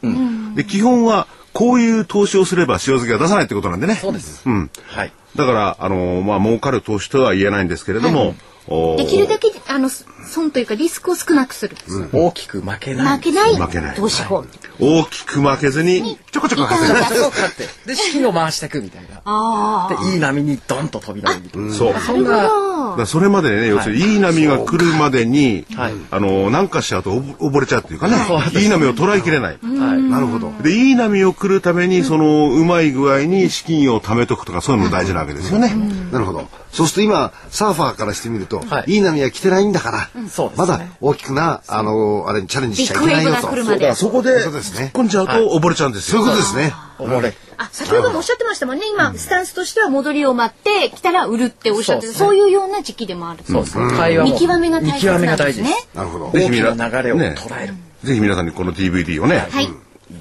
[0.55, 3.95] で、基本は、こういう投資をすれば塩漬けは出さないってことなんでね。
[3.97, 4.43] そうです。
[4.47, 4.71] うん。
[4.87, 5.13] はい。
[5.37, 8.35] だから、あの、まあ、儲かる投資とは言えないんですけれども、
[8.69, 9.89] おできるだけ、あの、
[10.27, 11.77] 損というかリスクを少なくする。
[12.13, 13.17] 大きく負けない。
[13.19, 14.45] 負けない負けない投資法。
[14.79, 17.05] 大きく負けずに、ちょこちょこ稼ぐ。
[17.15, 17.69] そうかって。
[17.87, 19.21] で、資金を回していくみたいな。
[19.25, 20.05] ああ。
[20.05, 21.75] で、いい波にドンと飛び乗るみたいな。
[21.75, 21.95] そう。
[22.01, 29.59] そんな、それまでね、要するに、いい波が来るまでに、はいあの、なんかしちゃうと溺れちゃうっていうかね、はいいい波を捉えきれない。
[29.63, 30.03] はい。
[30.03, 30.53] なるほど。
[30.63, 35.75] で、いい波を来るために、その、うまい具合に資金を貯めとくとか、そういうのも大事なわけですよね。
[36.13, 36.49] なるほど。
[36.73, 40.67] そうすると今サーファーからしてみると、はいい、い波は来てないんだから、そうですね。
[40.67, 43.37] まだ大きくなあのあれにチャレンジしちゃいけないよと。
[43.37, 44.85] ビッグウェーブが来るまでだからそこでそうですね。
[44.87, 46.23] 突っ込んじゃうと溺れちゃうんですよ。
[46.23, 46.75] そういうことですね。
[46.99, 47.35] 溺れ。
[47.57, 48.83] あ、先ほどもおっしゃってましたもんね。
[48.93, 52.13] 今、スタンスとしては戻りを待って、来たら売るっておっしゃってる。
[52.13, 52.41] そうですね。
[52.41, 53.45] そういうような時期でもある。
[53.45, 53.89] そうですね。
[53.97, 54.33] 会話も。
[54.33, 55.75] 見極めが大事なんですね。
[55.95, 56.27] なるほど。
[56.27, 57.35] 大きぜひ皆な流れをね。
[57.39, 57.75] 捉える。
[58.05, 59.69] ぜひ皆さんにこの DVD をね、はい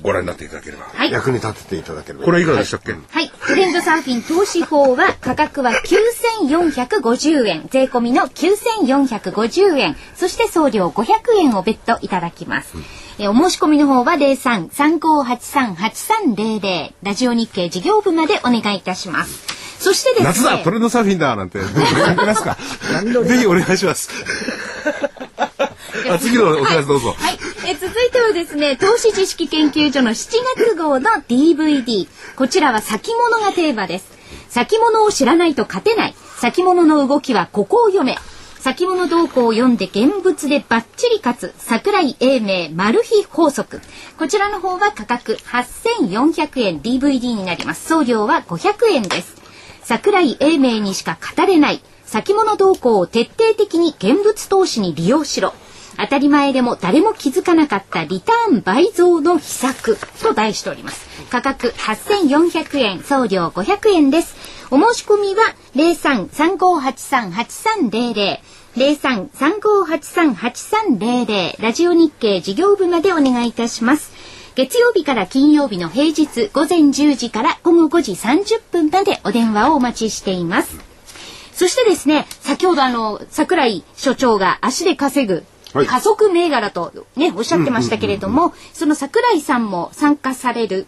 [0.01, 0.85] ご覧になっていただければ。
[0.85, 1.11] はい。
[1.11, 2.25] 役に立てていただければ。
[2.25, 3.31] これいくらでしたっけ、はい。
[3.47, 7.67] トレンドサーフィン投資法は価格は9450円。
[7.69, 9.95] 税込みの9450円。
[10.15, 11.05] そして送料500
[11.39, 12.73] 円を別途いただきます。
[13.19, 19.59] えお申し込みの方は03-3583-8300ラジオ日経事業部までお願いいたします。
[19.79, 20.27] そしてですね。
[20.27, 21.79] 夏だトレンドサーフィンだなんて言って
[22.15, 22.57] ますか
[23.25, 24.09] ぜひお願いします。
[26.09, 27.15] あ次のお知らせどうぞ。
[27.17, 27.33] はい。
[27.33, 27.37] え
[27.79, 32.09] 続いてはですね、投資知識研究所の7月号の DVD。
[32.35, 34.11] こちらは先物がテーマです。
[34.49, 36.15] 先物を知らないと勝てない。
[36.41, 38.17] 先物の動きはここを読め。
[38.59, 43.79] 先物動向を読んで現物でバッチリ勝つ桜井英明マル秘法則
[44.17, 49.37] こちらの方は価格8400円 DVD になります送料は500円です
[49.83, 55.53] 桜井英明にしか語れない先物動向を徹底的に現物投資に利用しろ
[55.99, 61.09] 当たり前でも誰も気づかなかったリターン倍増の秘策と題しております。
[61.29, 64.37] 価格8400円送料500円です。
[64.71, 65.43] お申し込みは
[65.75, 68.39] 03-3583-8300
[68.75, 74.13] 03-3583-8300ラジオ日経事業部までお願いいたします。
[74.55, 80.77] 月曜日から金曜日の平日午前10時から午後5時30分までお電話をお待ちしています。
[81.53, 85.43] そしてですね、先ほどあの、桜井所長が足で稼ぐ、
[85.73, 90.87] はい加速銘柄とね、おっしゃってましたけれども、その桜井さんも参加される、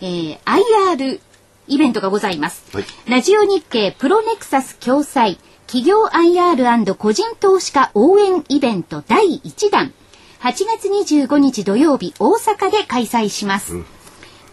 [0.00, 1.20] えー IR
[1.66, 2.64] イベントがございます。
[2.74, 9.92] はいラジオ日経プロネクサス共催企業 IR& 個人投資家応援イベント第1弾。
[10.40, 13.74] 8月25日土曜日大阪で開催します。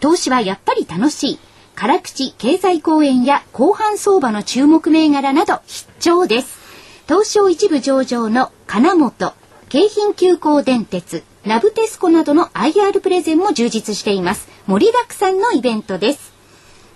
[0.00, 1.38] 投資はやっぱり楽しい。
[1.74, 6.58] 辛口経済公演や後半相場の注目銘柄など必聴です。
[7.06, 9.32] 東証一部上場の金本、
[9.68, 14.48] 京浜急行電鉄、ラブテスコなどの IR プレゼンも充実しています。
[14.68, 16.32] 盛りだくさんのイベントです。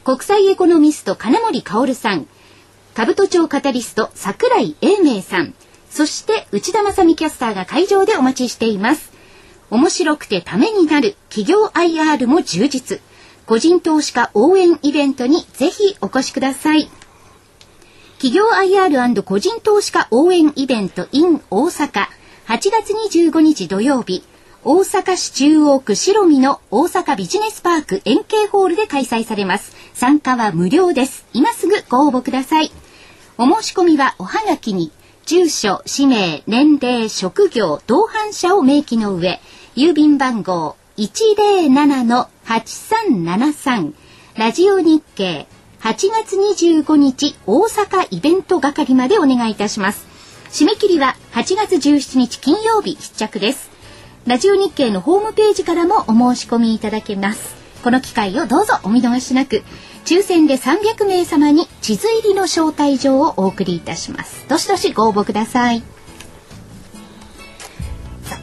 [0.04, 2.28] 国際エコノミスト金森薫さん、
[2.94, 5.52] 兜町カタリスト桜井英明さん、
[5.90, 9.10] そして内田正美キャスターが会場でお待ちしています。
[9.70, 13.00] 面白くてためになる企業 IR も充実。
[13.46, 16.88] 個人投資家応援イベントにぜひお越しください。
[18.18, 22.19] 企業 IR& 個人投資家応援イベント in 大阪
[22.50, 24.24] 8月25日土曜日
[24.64, 29.76] 大阪市中央区白見の大阪ビジネスパーク円形ホールで開催されます。
[29.94, 31.26] 参加は無料です。
[31.32, 32.72] 今すぐご応募ください。
[33.38, 34.90] お申し込みはおはがきに
[35.26, 39.38] 住所氏名年齢職業同伴者を明記の上
[39.76, 43.92] 郵便番号107-8373
[44.34, 45.46] ラジオ日経
[45.82, 50.09] 8月25日大阪イベント係までお願いいたします。
[50.52, 53.70] 締め切りは8月17日金曜日必着です。
[54.26, 57.54] ラジオ日経のホームページからもお申し込みいただけます。
[57.84, 59.62] この機会をどうぞお見逃しなく、
[60.04, 64.44] 抽選で300名様に地図入りの招待状をお送りいたします。
[64.48, 65.84] どしどしご応募ください。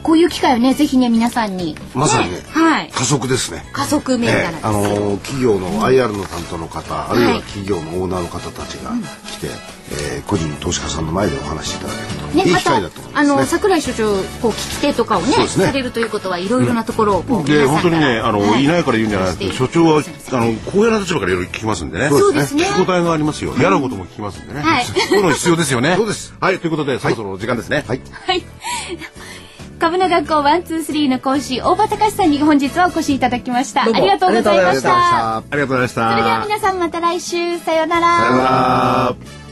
[0.02, 1.76] こういう機会をね、ぜひね、皆さんに。
[1.94, 2.90] まさにねはい。
[2.92, 3.64] 加速ですね。
[3.72, 4.52] 加速銘柄です。
[4.56, 7.42] ええあのー企業の IR の担当の方、あるいははい。
[7.42, 8.92] 企業のオーナーの方たちが
[9.26, 9.46] 来て、
[9.92, 13.50] えー個人投資家さんの前でお話しいただけると、ね、いいまた機会だと思いあのますね。
[13.58, 14.12] 桜井所長
[14.42, 15.66] こう聞き手とかをねそうですね。
[15.66, 18.64] されるということはいろいろなところをこう、んから本当にねあの、はい。
[18.64, 22.08] い、ないから言うんじゃなくて所長はあの公平な立場からいろいろ聞きますんでね。
[22.10, 22.64] そうですね。
[22.64, 23.54] 聞き応えがありますよ。
[23.58, 24.84] 嫌なことも聞きますんでね、はい。
[24.84, 25.94] そういうの必要ですよね。
[25.96, 26.34] そうです。
[26.40, 28.00] はいということでそろそろ時間ですね、はい。
[28.26, 28.44] はい
[29.78, 33.84] 株の学校ワンツースリーの講師大場隆さんに本日はお越しいただきました。
[33.84, 34.90] ありがとうございましありがとうございました。
[34.90, 36.10] たありがとうございました。
[36.10, 37.58] それでは皆さんまた来週。
[37.60, 39.47] さようなら